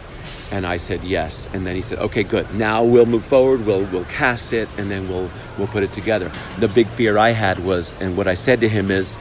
And 0.51 0.67
I 0.67 0.77
said 0.77 1.03
yes. 1.05 1.49
And 1.55 1.67
then 1.67 1.77
he 1.77 1.83
said, 1.83 1.99
okay, 1.99 2.23
good. 2.23 2.53
Now 2.55 2.85
we'll 2.85 3.07
move 3.07 3.25
forward. 3.25 3.65
We'll, 3.65 3.85
we'll 3.87 4.05
cast 4.07 4.53
it 4.53 4.69
and 4.77 4.91
then 4.91 5.09
we'll, 5.09 5.31
we'll 5.57 5.69
put 5.69 5.83
it 5.83 5.93
together. 5.95 6.31
The 6.59 6.69
big 6.69 6.87
fear 6.89 7.17
I 7.17 7.31
had 7.31 7.59
was, 7.65 7.95
and 8.01 8.17
what 8.19 8.27
I 8.27 8.35
said 8.35 8.61
to 8.61 8.69
him 8.69 8.91
is, 8.91 9.17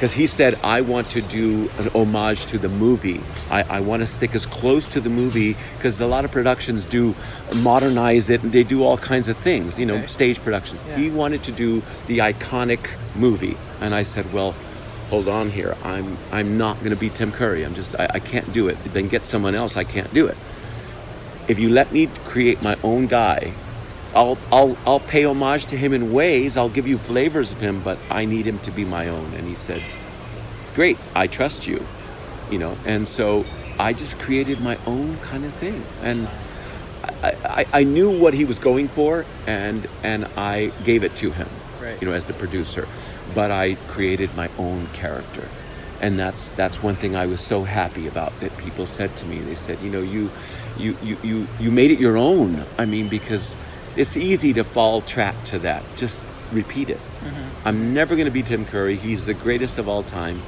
because 0.00 0.14
he 0.14 0.26
said 0.26 0.58
I 0.64 0.80
want 0.80 1.10
to 1.10 1.20
do 1.20 1.70
an 1.76 1.88
homage 1.88 2.46
to 2.46 2.56
the 2.56 2.70
movie. 2.70 3.20
I, 3.50 3.64
I 3.64 3.80
want 3.80 4.00
to 4.00 4.06
stick 4.06 4.34
as 4.34 4.46
close 4.46 4.86
to 4.86 5.00
the 5.00 5.10
movie 5.10 5.58
because 5.76 6.00
a 6.00 6.06
lot 6.06 6.24
of 6.24 6.30
productions 6.32 6.86
do 6.86 7.14
modernize 7.56 8.30
it 8.30 8.42
and 8.42 8.50
they 8.50 8.62
do 8.62 8.82
all 8.82 8.96
kinds 8.96 9.28
of 9.28 9.36
things, 9.36 9.78
you 9.78 9.84
know, 9.84 9.96
Okay. 9.96 10.06
stage 10.06 10.38
productions. 10.42 10.80
Yeah. 10.88 10.96
He 10.96 11.10
wanted 11.10 11.42
to 11.44 11.52
do 11.52 11.82
the 12.06 12.20
iconic 12.20 12.80
movie, 13.14 13.56
and 13.80 13.94
I 13.94 14.02
said, 14.02 14.32
well. 14.32 14.54
Hold 15.10 15.26
on 15.26 15.50
here. 15.50 15.76
I'm 15.82 16.16
I'm 16.30 16.56
not 16.56 16.78
going 16.78 16.90
to 16.90 16.96
be 16.96 17.10
Tim 17.10 17.32
Curry. 17.32 17.64
I'm 17.64 17.74
just 17.74 17.96
I, 17.98 18.06
I 18.14 18.20
can't 18.20 18.52
do 18.52 18.68
it. 18.68 18.78
Then 18.94 19.08
get 19.08 19.26
someone 19.26 19.56
else. 19.56 19.76
I 19.76 19.82
can't 19.82 20.14
do 20.14 20.28
it. 20.28 20.36
If 21.48 21.58
you 21.58 21.68
let 21.68 21.90
me 21.90 22.06
create 22.26 22.62
my 22.62 22.76
own 22.84 23.08
guy, 23.08 23.52
I'll, 24.14 24.38
I'll, 24.50 24.76
I'll 24.86 25.00
pay 25.00 25.24
homage 25.24 25.66
to 25.66 25.76
him 25.76 25.92
in 25.92 26.12
ways. 26.12 26.56
I'll 26.56 26.68
give 26.68 26.86
you 26.86 26.98
flavors 26.98 27.52
of 27.52 27.58
him, 27.60 27.80
but 27.82 27.98
I 28.10 28.24
need 28.24 28.46
him 28.46 28.58
to 28.60 28.70
be 28.70 28.84
my 28.84 29.08
own. 29.08 29.32
And 29.34 29.46
he 29.46 29.54
said, 29.54 29.82
Great, 30.74 30.98
I 31.14 31.26
trust 31.26 31.66
you. 31.66 31.86
You 32.50 32.58
know, 32.58 32.76
and 32.84 33.06
so 33.06 33.44
I 33.78 33.92
just 33.92 34.18
created 34.18 34.60
my 34.60 34.76
own 34.86 35.18
kind 35.18 35.44
of 35.44 35.52
thing. 35.54 35.84
And 36.02 36.28
I, 37.22 37.36
I, 37.44 37.66
I 37.72 37.84
knew 37.84 38.10
what 38.10 38.34
he 38.34 38.44
was 38.44 38.58
going 38.58 38.88
for, 38.88 39.24
and, 39.46 39.86
and 40.02 40.24
I 40.36 40.72
gave 40.84 41.04
it 41.04 41.14
to 41.16 41.30
him, 41.30 41.48
Right. 41.80 42.00
you 42.00 42.08
know, 42.08 42.14
as 42.14 42.24
the 42.24 42.32
producer. 42.34 42.88
But 43.34 43.50
I 43.52 43.74
created 43.88 44.34
my 44.34 44.50
own 44.58 44.88
character. 44.88 45.48
And 46.00 46.18
that's 46.18 46.48
that's 46.56 46.82
one 46.82 46.96
thing 46.96 47.14
I 47.14 47.26
was 47.26 47.42
so 47.42 47.64
happy 47.64 48.08
about 48.08 48.38
that 48.40 48.56
people 48.56 48.86
said 48.86 49.14
to 49.18 49.26
me. 49.26 49.38
They 49.40 49.54
said, 49.54 49.78
you 49.80 49.90
know, 49.90 50.00
you 50.00 50.30
you 50.78 50.96
you 51.02 51.18
you, 51.22 51.46
you 51.60 51.70
made 51.70 51.90
it 51.90 52.00
your 52.00 52.16
own. 52.16 52.64
I 52.78 52.86
mean, 52.86 53.08
because 53.08 53.54
it's 54.00 54.16
easy 54.16 54.54
to 54.54 54.64
fall 54.64 55.02
trap 55.02 55.34
to 55.44 55.58
that. 55.58 55.84
Just 55.96 56.24
repeat 56.52 56.88
it. 56.88 56.96
Mm-hmm. 56.96 57.68
I'm 57.68 57.92
never 57.92 58.16
going 58.16 58.24
to 58.24 58.32
be 58.32 58.42
Tim 58.42 58.64
Curry. 58.64 58.96
He's 58.96 59.26
the 59.26 59.34
greatest 59.34 59.76
of 59.76 59.88
all 59.88 60.02
time. 60.02 60.40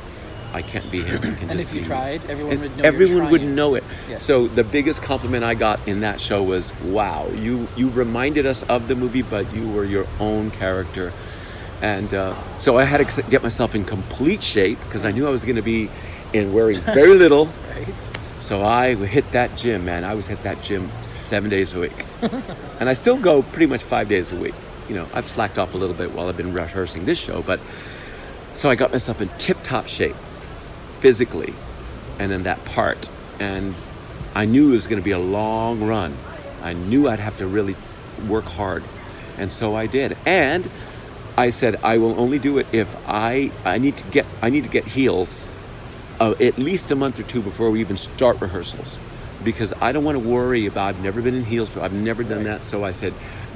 I 0.55 0.63
can't 0.63 0.91
be 0.91 1.03
him. 1.03 1.21
Can 1.37 1.51
And 1.51 1.61
if 1.61 1.73
you 1.73 1.85
tried, 1.85 2.25
everyone 2.31 2.61
would 2.61 2.77
know. 2.77 2.85
everyone 2.85 3.31
would 3.31 3.43
know 3.43 3.75
it. 3.75 3.85
Yes. 4.09 4.23
So 4.23 4.49
the 4.49 4.65
biggest 4.65 5.03
compliment 5.03 5.45
I 5.45 5.55
got 5.55 5.87
in 5.87 6.01
that 6.01 6.21
show 6.21 6.43
was, 6.43 6.73
"Wow, 6.81 7.29
you 7.29 7.69
you 7.77 7.89
reminded 7.91 8.45
us 8.47 8.63
of 8.65 8.89
the 8.89 8.95
movie, 8.95 9.23
but 9.23 9.53
you 9.55 9.69
were 9.71 9.85
your 9.85 10.07
own 10.19 10.51
character." 10.51 11.13
And 11.81 12.13
uh, 12.13 12.35
so 12.59 12.79
I 12.79 12.85
had 12.85 13.07
to 13.07 13.23
get 13.23 13.43
myself 13.43 13.75
in 13.75 13.85
complete 13.85 14.43
shape 14.43 14.79
because 14.85 15.05
I 15.05 15.11
knew 15.11 15.27
I 15.27 15.31
was 15.31 15.45
going 15.45 15.57
to 15.57 15.63
be 15.63 15.91
in 16.33 16.53
wearing 16.53 16.81
very 16.95 17.15
little. 17.15 17.47
Right. 17.75 18.09
So 18.43 18.65
I 18.65 18.97
hit 18.97 19.31
that 19.31 19.57
gym, 19.57 19.85
man. 19.85 20.03
I 20.03 20.15
was 20.15 20.29
at 20.29 20.43
that 20.43 20.61
gym 20.65 20.91
seven 21.01 21.49
days 21.49 21.75
a 21.75 21.79
week, 21.79 22.05
and 22.81 22.89
I 22.89 22.95
still 22.95 23.17
go 23.17 23.43
pretty 23.43 23.67
much 23.67 23.85
five 23.85 24.09
days 24.09 24.33
a 24.33 24.37
week. 24.37 24.57
You 24.89 24.97
know, 24.97 25.09
I've 25.15 25.29
slacked 25.29 25.61
off 25.61 25.75
a 25.75 25.77
little 25.77 25.95
bit 25.95 26.11
while 26.11 26.29
I've 26.29 26.37
been 26.37 26.53
rehearsing 26.53 27.05
this 27.05 27.19
show, 27.19 27.43
but 27.43 27.61
so 28.55 28.69
I 28.69 28.75
got 28.75 28.91
myself 28.91 29.21
in 29.21 29.29
tip-top 29.39 29.87
shape 29.87 30.17
physically, 30.99 31.55
and 32.19 32.33
in 32.33 32.43
that 32.43 32.65
part, 32.65 33.09
and 33.39 33.77
I 34.35 34.45
knew 34.45 34.71
it 34.71 34.73
was 34.73 34.89
going 34.89 35.01
to 35.01 35.05
be 35.05 35.13
a 35.13 35.21
long 35.21 35.85
run. 35.85 36.17
I 36.63 36.73
knew 36.73 37.09
I'd 37.09 37.21
have 37.21 37.37
to 37.37 37.47
really 37.47 37.77
work 38.27 38.47
hard, 38.47 38.83
and 39.39 39.53
so 39.53 39.77
I 39.77 39.87
did. 39.87 40.17
And 40.27 40.69
I 41.39 41.51
said 41.51 41.77
I 41.85 41.99
will 41.99 42.19
only 42.19 42.41
do 42.41 42.59
it 42.59 42.67
if 42.73 42.97
I 43.07 43.53
I 43.65 43.79
need 43.79 43.99
to 43.99 44.05
get 44.09 44.27
I 44.43 44.51
need 44.51 44.65
to 44.65 44.71
get 44.71 44.85
heels 44.85 45.49
uh, 46.23 46.35
at 46.39 46.57
least 46.57 46.93
a 46.93 46.95
month 46.95 47.19
or 47.19 47.25
two 47.25 47.43
before 47.43 47.69
we 47.71 47.81
even 47.81 47.97
start 47.97 48.41
rehearsals. 48.41 48.97
Because 49.43 49.73
I 49.81 49.91
don't 49.91 50.05
want 50.05 50.23
to 50.23 50.29
worry 50.29 50.67
about 50.67 50.95
I've 50.95 51.03
never 51.03 51.21
been 51.21 51.35
in 51.35 51.45
heels 51.45 51.69
but 51.69 51.83
I've 51.83 51.93
never 51.93 52.23
done 52.23 52.45
that 52.45 52.65
so 52.65 52.85
I 52.85 52.93
said 52.93 53.13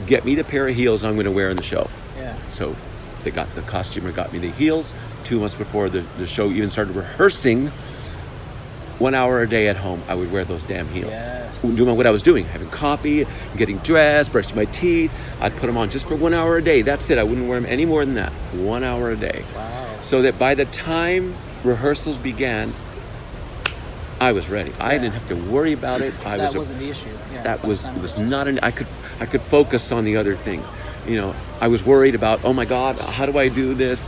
get 0.08 0.24
me 0.24 0.34
the 0.34 0.42
pair 0.42 0.66
of 0.66 0.74
heels 0.74 1.04
I'm 1.04 1.14
going 1.14 1.26
to 1.26 1.30
wear 1.30 1.48
in 1.48 1.56
the 1.56 1.62
show. 1.62 1.88
Yeah. 2.18 2.36
so 2.48 2.74
they 3.22 3.30
got 3.30 3.54
the 3.54 3.62
costumer 3.62 4.10
got 4.10 4.32
me 4.32 4.40
the 4.40 4.50
heels. 4.50 4.94
Two 5.22 5.38
months 5.38 5.54
before 5.54 5.88
the, 5.88 6.00
the 6.18 6.26
show 6.26 6.50
even 6.50 6.70
started 6.70 6.96
rehearsing 6.96 7.68
one 8.98 9.14
hour 9.14 9.42
a 9.42 9.48
day 9.48 9.68
at 9.68 9.76
home 9.76 10.02
I 10.08 10.16
would 10.16 10.32
wear 10.32 10.44
those 10.44 10.64
damn 10.64 10.88
heels. 10.88 11.12
Yes. 11.12 11.76
doing 11.76 11.96
what 11.96 12.06
I 12.06 12.10
was 12.10 12.22
doing 12.24 12.46
having 12.46 12.68
coffee 12.70 13.28
getting 13.56 13.78
dressed 13.78 14.32
brushing 14.32 14.56
my 14.56 14.64
teeth. 14.64 15.12
I'd 15.40 15.52
put 15.56 15.66
them 15.68 15.76
on 15.76 15.88
just 15.90 16.08
for 16.08 16.16
one 16.16 16.34
hour 16.34 16.56
a 16.56 16.62
day. 16.62 16.82
That's 16.82 17.10
it 17.10 17.18
I 17.18 17.22
wouldn't 17.22 17.46
wear 17.46 17.60
them 17.60 17.70
any 17.70 17.84
more 17.84 18.04
than 18.04 18.14
that. 18.14 18.32
One 18.54 18.82
hour 18.82 19.12
a 19.12 19.16
day. 19.16 19.44
Wow. 19.54 19.98
so 20.00 20.22
that 20.22 20.36
by 20.36 20.56
the 20.56 20.64
time 20.64 21.36
rehearsals 21.66 22.16
began, 22.18 22.72
I 24.20 24.32
was 24.32 24.48
ready. 24.48 24.72
I 24.80 24.92
Yeah. 24.94 24.98
didn't 25.02 25.14
have 25.14 25.28
to 25.28 25.34
worry 25.36 25.72
about 25.74 26.00
it. 26.00 26.14
I 26.24 26.38
that 26.38 26.46
was 26.48 26.56
wasn't 26.56 26.78
the 26.78 26.88
issue. 26.90 27.08
Yeah. 27.34 27.42
that 27.42 27.64
was 27.64 27.88
was 28.00 28.16
not 28.16 28.48
an 28.48 28.58
I 28.62 28.70
could 28.70 28.86
I 29.20 29.26
could 29.26 29.42
focus 29.42 29.92
on 29.92 30.04
the 30.04 30.16
other 30.16 30.36
thing. 30.36 30.62
You 31.06 31.16
know, 31.20 31.34
I 31.60 31.68
was 31.68 31.84
worried 31.84 32.14
about 32.14 32.40
oh 32.44 32.52
my 32.54 32.64
god, 32.64 32.96
how 32.98 33.26
do 33.26 33.38
I 33.38 33.48
do 33.48 33.74
this? 33.74 34.06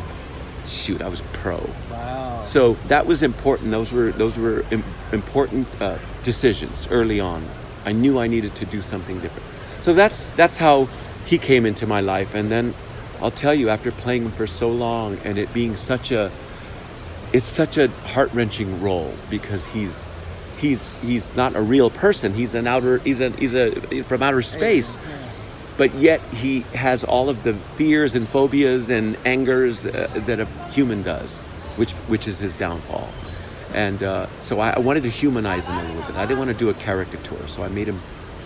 Shoot, 0.67 1.03
I 1.03 1.09
was 1.09 1.21
a 1.21 1.25
pro. 1.35 1.69
Wow. 1.91 2.43
So 2.43 2.77
that 2.89 3.07
was 3.07 3.23
important. 3.23 3.71
Those 3.71 3.93
were 3.93 4.13
those 4.13 4.39
were 4.39 4.65
Im- 4.71 4.85
important 5.13 5.69
uh, 5.81 5.99
decisions 6.23 6.89
early 6.91 7.21
on. 7.21 7.45
I 7.85 7.93
knew 7.93 8.19
I 8.19 8.29
needed 8.29 8.55
to 8.57 8.65
do 8.65 8.81
something 8.81 9.21
different. 9.21 9.47
So 9.81 9.93
that's 9.93 10.27
that's 10.37 10.57
how 10.57 10.89
he 11.27 11.37
came 11.39 11.67
into 11.67 11.87
my 11.87 12.01
life. 12.01 12.35
And 12.35 12.51
then 12.51 12.75
I'll 13.21 13.31
tell 13.31 13.55
you, 13.55 13.69
after 13.69 13.91
playing 13.93 14.25
him 14.25 14.33
for 14.33 14.47
so 14.47 14.71
long 14.71 15.19
and 15.25 15.37
it 15.39 15.53
being 15.53 15.77
such 15.77 16.13
a 16.13 16.31
it's 17.33 17.47
such 17.47 17.77
a 17.79 17.89
heart 17.89 18.31
wrenching 18.33 18.81
role 18.81 19.13
because 19.31 19.67
he's 19.67 20.05
he's 20.59 20.87
he's 21.03 21.35
not 21.37 21.55
a 21.57 21.63
real 21.63 21.91
person. 21.91 22.35
He's 22.35 22.55
an 22.55 22.67
outer 22.67 22.99
he's 22.99 23.21
a 23.21 23.31
he's 23.31 23.55
a 23.55 23.71
from 24.03 24.23
outer 24.23 24.43
space 24.43 24.97
Yeah. 24.97 25.17
but 25.77 25.95
yet 25.95 26.21
he 26.33 26.61
has 26.75 27.05
all 27.05 27.29
of 27.29 27.43
the 27.43 27.55
fears 27.77 28.15
and 28.15 28.29
phobias 28.29 28.91
and 28.91 29.17
angers 29.25 29.87
uh, 29.87 30.09
that 30.27 30.41
a 30.41 30.47
human 30.73 31.03
does, 31.03 31.39
which 31.77 31.93
which 32.09 32.27
is 32.29 32.39
his 32.39 32.57
downfall. 32.57 33.09
And 33.75 34.03
uh, 34.03 34.27
so 34.41 34.61
I, 34.61 34.71
I 34.71 34.79
wanted 34.79 35.03
to 35.03 35.11
humanize 35.11 35.67
him 35.67 35.77
a 35.77 35.83
little 35.85 36.03
bit. 36.03 36.17
I 36.17 36.25
didn't 36.25 36.39
want 36.39 36.51
to 36.51 36.57
do 36.57 36.71
a 36.71 36.75
caricature, 36.75 37.47
so 37.49 37.63
I 37.63 37.69
made 37.69 37.87
him 37.87 38.01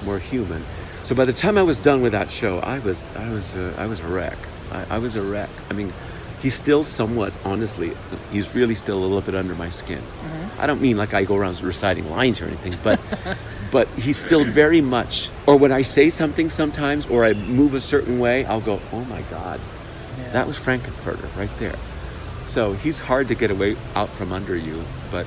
more 0.05 0.19
human. 0.19 0.65
So 1.05 1.15
by 1.15 1.25
the 1.25 1.33
time 1.33 1.57
I 1.57 1.63
was 1.63 1.77
done 1.77 2.03
with 2.03 2.11
that 2.13 2.29
show, 2.31 2.59
I 2.59 2.81
was 2.81 3.09
I 3.17 3.29
was 3.31 3.55
uh, 3.55 3.73
I 3.79 3.87
was 3.87 4.01
a 4.01 4.07
wreck. 4.07 4.37
I, 4.73 4.97
I 4.97 4.99
was 4.99 5.15
a 5.15 5.23
wreck. 5.23 5.49
I 5.71 5.75
mean, 5.75 5.93
he's 6.43 6.55
still 6.55 6.85
somewhat, 6.85 7.33
honestly, 7.45 7.93
he's 8.33 8.55
really 8.55 8.75
still 8.75 8.99
a 8.99 9.03
little 9.03 9.21
bit 9.21 9.35
under 9.35 9.55
my 9.55 9.71
skin. 9.71 10.03
I 10.59 10.67
don't 10.67 10.81
mean 10.83 10.97
like 10.97 11.15
I 11.15 11.25
go 11.25 11.37
around 11.37 11.61
reciting 11.63 12.11
lines 12.11 12.41
or 12.41 12.47
anything, 12.47 12.75
but 12.83 13.01
but 13.71 13.89
he's 13.91 14.19
still 14.19 14.45
very 14.45 14.81
much. 14.81 15.31
Or 15.47 15.57
when 15.57 15.73
I 15.73 15.83
say 15.83 16.11
something 16.11 16.51
sometimes, 16.51 17.07
or 17.07 17.25
I 17.25 17.33
move 17.33 17.75
a 17.75 17.81
certain 17.81 18.19
way, 18.19 18.45
I'll 18.45 18.61
go, 18.61 18.81
"Oh 18.93 19.05
my 19.05 19.23
God, 19.31 19.61
Yeah. 20.19 20.33
that 20.33 20.47
was 20.47 20.57
Frank-N-Furter 20.59 21.35
right 21.37 21.51
there." 21.59 21.75
So 22.45 22.75
he's 22.75 22.99
hard 22.99 23.29
to 23.29 23.35
get 23.35 23.51
away 23.51 23.77
out 23.95 24.11
from 24.11 24.33
under 24.33 24.57
you, 24.57 24.85
but 25.11 25.27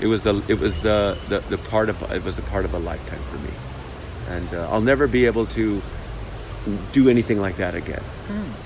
it 0.00 0.06
was 0.06 0.22
the 0.22 0.42
it 0.48 0.58
was 0.60 0.78
the 0.78 1.16
the, 1.28 1.40
the 1.48 1.58
part 1.58 1.88
of 1.88 2.00
it 2.12 2.22
was 2.24 2.38
a 2.38 2.42
part 2.42 2.64
of 2.64 2.72
a 2.74 2.78
lifetime 2.78 3.22
for 3.30 3.38
me, 3.38 3.50
and 4.28 4.54
uh, 4.54 4.68
I'll 4.70 4.80
never 4.80 5.06
be 5.06 5.26
able 5.26 5.46
to 5.46 5.82
do 6.92 7.08
anything 7.08 7.40
like 7.40 7.56
that 7.56 7.74
again. 7.74 8.02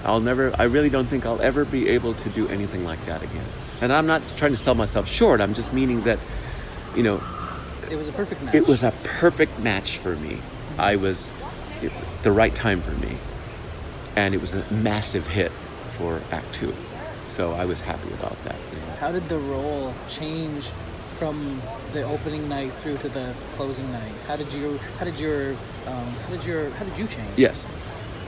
I'll 0.04 0.20
never. 0.20 0.54
I 0.58 0.64
really 0.64 0.90
don't 0.90 1.06
think 1.06 1.24
I'll 1.26 1.40
ever 1.40 1.64
be 1.64 1.88
able 1.88 2.14
to 2.14 2.28
do 2.30 2.46
anything 2.48 2.84
like 2.84 3.04
that 3.06 3.22
again. 3.22 3.44
And 3.80 3.92
I'm 3.92 4.06
not 4.06 4.22
trying 4.36 4.52
to 4.52 4.56
sell 4.56 4.74
myself 4.74 5.08
short. 5.08 5.40
I'm 5.40 5.54
just 5.54 5.72
meaning 5.72 6.02
that, 6.02 6.18
you 6.94 7.02
know, 7.02 7.20
It 7.90 7.96
was 7.96 8.08
a 8.08 8.12
perfect 8.12 8.42
match. 8.42 8.54
it 8.54 8.66
was 8.66 8.82
a 8.82 8.92
perfect 9.04 9.58
match 9.58 9.98
for 9.98 10.16
me. 10.16 10.38
I 10.78 10.96
was 10.96 11.32
it, 11.82 11.92
the 12.22 12.30
right 12.32 12.54
time 12.54 12.80
for 12.82 12.92
me, 12.92 13.16
and 14.14 14.34
it 14.34 14.40
was 14.40 14.54
a 14.54 14.64
massive 14.72 15.26
hit 15.26 15.52
for 15.96 16.20
Act 16.30 16.54
Two. 16.54 16.74
So 17.24 17.52
I 17.52 17.64
was 17.64 17.80
happy 17.80 18.12
about 18.14 18.36
that. 18.44 18.56
How 19.00 19.10
did 19.12 19.28
the 19.28 19.38
role 19.38 19.92
change 20.08 20.70
from 21.18 21.60
the 21.92 22.02
opening 22.02 22.48
night 22.48 22.72
through 22.74 22.98
to 22.98 23.08
the 23.08 23.34
closing 23.56 23.90
night? 23.90 24.12
How 24.26 24.36
did 24.36 24.52
you? 24.52 24.78
How 24.98 25.04
did 25.04 25.18
your? 25.18 25.52
Um, 25.86 26.06
how 26.24 26.30
did 26.30 26.44
your? 26.44 26.70
How 26.70 26.84
did 26.84 26.96
you 26.98 27.06
change? 27.06 27.28
Yes. 27.36 27.66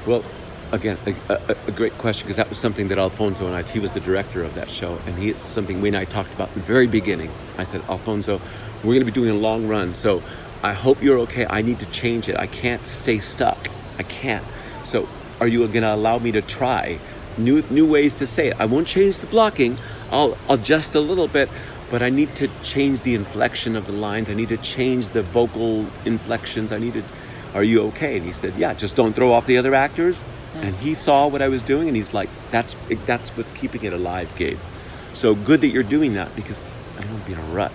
Well, 0.07 0.25
again, 0.73 0.99
a, 1.07 1.15
a, 1.33 1.57
a 1.67 1.73
great 1.73 1.93
question 1.99 2.27
because 2.27 2.37
that 2.37 2.49
was 2.49 2.59
something 2.59 2.89
that 2.89 2.99
Alfonso 2.99 3.47
and 3.47 3.55
I, 3.55 3.63
he 3.63 3.79
was 3.79 3.93
the 3.93 4.01
director 4.01 4.43
of 4.43 4.55
that 4.55 4.69
show, 4.71 4.99
and 5.07 5.19
he, 5.19 5.31
it's 5.31 5.43
something 5.43 5.81
we 5.81 5.89
and 5.89 5.97
I 5.97 6.05
talked 6.05 6.33
about 6.35 6.49
in 6.49 6.55
the 6.55 6.67
very 6.67 6.87
beginning. 6.87 7.31
I 7.57 7.65
said, 7.65 7.83
Alfonso, 7.89 8.41
we're 8.83 8.95
going 8.95 9.01
to 9.01 9.05
be 9.07 9.13
doing 9.13 9.31
a 9.31 9.35
long 9.35 9.67
run, 9.67 9.95
so 9.95 10.23
I 10.63 10.73
hope 10.73 11.03
you're 11.03 11.19
okay. 11.21 11.47
I 11.49 11.63
need 11.63 11.79
to 11.81 11.87
change 11.87 12.29
it. 12.29 12.37
I 12.37 12.47
can't 12.47 12.85
stay 12.85 13.19
stuck. 13.19 13.71
I 13.99 14.03
can't. 14.03 14.45
So, 14.85 15.09
are 15.41 15.47
you 15.47 15.61
going 15.69 15.83
to 15.83 15.95
allow 15.95 16.19
me 16.19 16.33
to 16.33 16.43
try 16.43 16.99
new 17.37 17.63
new 17.71 17.87
ways 17.87 18.15
to 18.17 18.27
say 18.27 18.49
it? 18.49 18.61
I 18.61 18.65
won't 18.65 18.89
change 18.89 19.19
the 19.19 19.27
blocking. 19.27 19.79
I'll 20.11 20.37
adjust 20.49 20.95
a 20.95 21.01
little 21.01 21.29
bit, 21.29 21.49
but 21.91 22.03
I 22.03 22.11
need 22.11 22.35
to 22.37 22.49
change 22.63 23.03
the 23.03 23.15
inflection 23.15 23.77
of 23.77 23.87
the 23.87 23.93
lines. 23.93 24.31
I 24.31 24.35
need 24.35 24.49
to 24.49 24.57
change 24.57 25.11
the 25.11 25.23
vocal 25.23 25.87
inflections. 26.05 26.73
I 26.73 26.79
need 26.79 26.95
to. 26.95 27.05
Are 27.55 27.63
you 27.63 27.83
okay? 27.89 28.17
And 28.17 28.27
he 28.27 28.33
said, 28.33 28.55
Yeah. 28.57 28.75
Just 28.75 28.97
don't 28.97 29.15
throw 29.15 29.33
off 29.33 29.47
the 29.47 29.59
other 29.59 29.75
actors. 29.75 30.17
And 30.55 30.75
he 30.77 30.95
saw 30.95 31.29
what 31.29 31.41
I 31.41 31.49
was 31.49 31.63
doing, 31.63 31.89
and 31.89 31.97
he's 31.97 32.13
like, 32.13 32.29
"That's 32.51 32.75
that's 33.07 33.29
what's 33.31 33.53
keeping 33.53 33.85
it 33.85 33.93
alive, 33.93 34.29
Gabe. 34.37 34.59
So 35.13 35.35
good 35.35 35.61
that 35.61 35.69
you're 35.69 35.83
doing 35.83 36.15
that 36.15 36.35
because 36.35 36.75
I 36.97 37.03
don't 37.03 37.13
want 37.13 37.25
to 37.25 37.29
be 37.29 37.33
in 37.35 37.39
a 37.39 37.55
rut." 37.55 37.73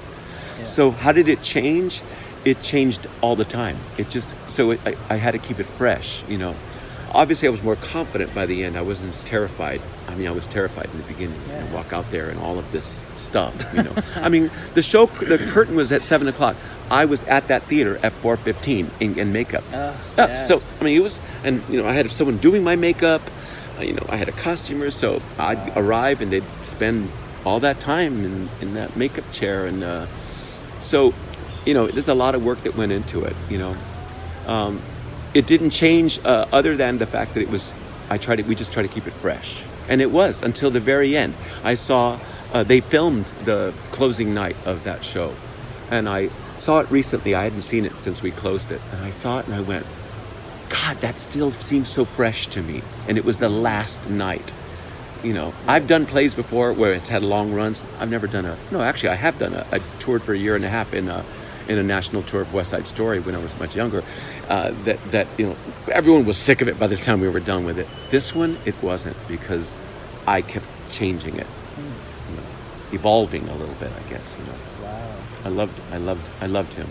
Yeah. 0.58 0.66
So 0.66 0.92
how 0.92 1.12
did 1.12 1.30
it 1.30 1.42
change? 1.42 2.02
It 2.44 2.62
changed 2.62 3.08
all 3.22 3.36
the 3.38 3.46
time. 3.46 3.78
It 3.98 4.10
just 4.10 4.36
so 4.50 4.72
it, 4.72 4.82
I, 4.86 4.98
I 5.10 5.16
had 5.16 5.32
to 5.32 5.38
keep 5.38 5.60
it 5.60 5.66
fresh. 5.66 6.24
You 6.28 6.38
know, 6.38 6.56
obviously 7.14 7.48
I 7.48 7.52
was 7.52 7.62
more 7.64 7.76
confident 7.76 8.34
by 8.34 8.46
the 8.46 8.64
end. 8.64 8.78
I 8.78 8.82
wasn't 8.82 9.14
as 9.16 9.24
terrified. 9.24 9.82
I 10.08 10.16
mean, 10.16 10.28
I 10.28 10.32
was 10.32 10.48
terrified 10.48 10.90
in 10.92 10.98
the 10.98 11.04
beginning. 11.08 11.40
You 11.48 11.54
know, 11.54 11.76
walk 11.76 11.94
out 11.94 12.10
there 12.12 12.30
and 12.30 12.40
all 12.40 12.58
of 12.60 12.72
this 12.72 13.02
stuff. 13.16 13.56
You 13.76 13.84
know, 13.84 13.96
I 14.16 14.30
mean, 14.30 14.52
the 14.74 14.82
show, 14.82 15.06
the 15.06 15.38
curtain 15.38 15.76
was 15.76 15.92
at 15.92 16.04
seven 16.04 16.28
o'clock. 16.28 16.56
I 16.90 17.06
was 17.06 17.24
at 17.26 17.48
that 17.48 17.64
theater 17.64 18.00
at 18.04 18.14
four 18.14 18.38
fifteen 18.38 18.92
in, 19.00 19.18
in 19.18 19.32
makeup. 19.32 19.64
Uh, 19.72 19.94
Yeah, 20.18 20.46
So. 20.46 20.60
I 20.80 20.84
mean, 20.84 20.98
it 20.98 21.04
was, 21.04 21.20
and 21.44 21.64
you 21.70 21.82
know, 21.82 21.88
I 21.88 21.94
had 21.94 22.10
someone 22.12 22.38
doing 22.38 22.64
my 22.64 22.76
makeup. 22.76 23.22
uh, 23.80 23.84
You 23.84 23.94
know, 23.94 24.06
I 24.10 24.18
had 24.18 24.28
a 24.30 24.34
costumer, 24.34 24.92
so 24.92 25.22
I'd 25.40 25.76
arrive 25.78 26.22
and 26.22 26.32
they'd 26.32 26.44
spend 26.64 27.10
all 27.46 27.60
that 27.62 27.80
time 27.80 28.24
in, 28.24 28.50
in 28.62 28.74
that 28.76 28.96
makeup 28.98 29.26
chair, 29.32 29.66
and 29.66 29.84
uh, 29.84 30.06
so, 30.80 31.14
you 31.66 31.74
know, 31.74 31.88
there's 31.88 32.08
a 32.08 32.14
lot 32.14 32.36
of 32.36 32.44
work 32.44 32.62
that 32.64 32.76
went 32.76 32.92
into 32.92 33.24
it. 33.24 33.36
You 33.50 33.58
know, 33.58 33.76
um, 34.48 34.82
it 35.34 35.48
didn't 35.48 35.72
change 35.72 36.20
uh, 36.24 36.46
other 36.52 36.76
than 36.76 36.98
the 36.98 37.08
fact 37.08 37.34
that 37.34 37.42
it 37.42 37.50
was. 37.50 37.74
I 38.10 38.18
tried 38.18 38.38
to. 38.38 38.44
We 38.44 38.56
just 38.56 38.72
tried 38.72 38.84
to 38.84 38.90
keep 38.90 39.08
it 39.08 39.14
fresh, 39.14 39.64
and 39.88 40.02
it 40.02 40.12
was 40.12 40.42
until 40.42 40.72
the 40.72 40.80
very 40.80 41.16
end. 41.18 41.34
I 41.64 41.74
saw 41.76 42.20
uh, 42.54 42.64
they 42.64 42.82
filmed 42.82 43.26
the 43.46 43.74
closing 43.92 44.34
night 44.34 44.56
of 44.66 44.84
that 44.84 45.04
show, 45.04 45.34
and 45.90 46.08
I 46.08 46.30
saw 46.60 46.80
it 46.80 46.90
recently. 46.92 47.36
I 47.36 47.44
hadn't 47.44 47.64
seen 47.64 47.86
it 47.86 48.00
since 48.00 48.22
we 48.22 48.32
closed 48.32 48.72
it, 48.72 48.82
and 48.92 49.04
I 49.04 49.10
saw 49.10 49.40
it 49.40 49.46
and 49.46 49.56
I 49.56 49.62
went, 49.62 49.86
God, 50.70 51.02
that 51.02 51.20
still 51.20 51.52
seems 51.52 51.90
so 51.90 52.06
fresh 52.06 52.48
to 52.48 52.62
me. 52.62 52.82
And 53.08 53.18
it 53.18 53.26
was 53.26 53.38
the 53.38 53.50
last 53.50 54.10
night. 54.10 54.54
You 55.24 55.34
know, 55.34 55.54
I've 55.68 55.88
done 55.88 56.06
plays 56.06 56.34
before 56.34 56.74
where 56.74 56.94
it's 56.94 57.10
had 57.10 57.24
long 57.24 57.54
runs. 57.54 57.84
I've 58.00 58.10
never 58.10 58.28
done 58.28 58.46
a 58.46 58.58
no. 58.72 58.82
Actually, 58.82 59.10
I 59.10 59.16
have 59.16 59.40
done 59.40 59.54
a. 59.54 59.66
I 59.72 59.80
toured 60.00 60.22
for 60.24 60.34
a 60.34 60.38
year 60.38 60.56
and 60.56 60.66
a 60.66 60.70
half 60.70 60.94
in 60.94 61.08
a 61.08 61.24
in 61.68 61.78
a 61.78 61.84
national 61.84 62.24
tour 62.24 62.42
of 62.42 62.54
West 62.54 62.72
Side 62.72 62.88
Story 62.88 63.20
when 63.20 63.36
I 63.36 63.40
was 63.40 63.58
much 63.60 63.76
younger. 63.76 64.04
Uh, 64.50 64.72
that 64.84 65.00
that 65.12 65.28
you 65.38 65.48
know, 65.48 65.56
everyone 65.92 66.26
was 66.26 66.38
sick 66.38 66.62
of 66.62 66.68
it 66.68 66.80
by 66.80 66.88
the 66.88 66.96
time 66.98 67.22
we 67.22 67.30
were 67.30 67.40
done 67.40 67.66
with 67.66 67.80
it. 67.80 67.88
This 68.12 68.36
one, 68.36 68.58
it 68.66 68.76
wasn't 68.82 69.16
because 69.28 69.76
I 70.28 70.42
kept 70.42 70.66
changing 70.92 71.36
it, 71.38 71.48
you 71.78 72.36
know, 72.36 72.44
evolving 72.92 73.48
a 73.50 73.56
little 73.56 73.76
bit. 73.76 73.92
I 73.92 74.10
guess 74.10 74.38
you 74.40 74.46
know. 74.46 74.58
Wow. 74.84 75.16
I 75.46 75.50
loved, 75.50 75.80
I 75.92 75.98
loved, 75.98 76.28
I 76.42 76.48
loved 76.48 76.74
him. 76.76 76.90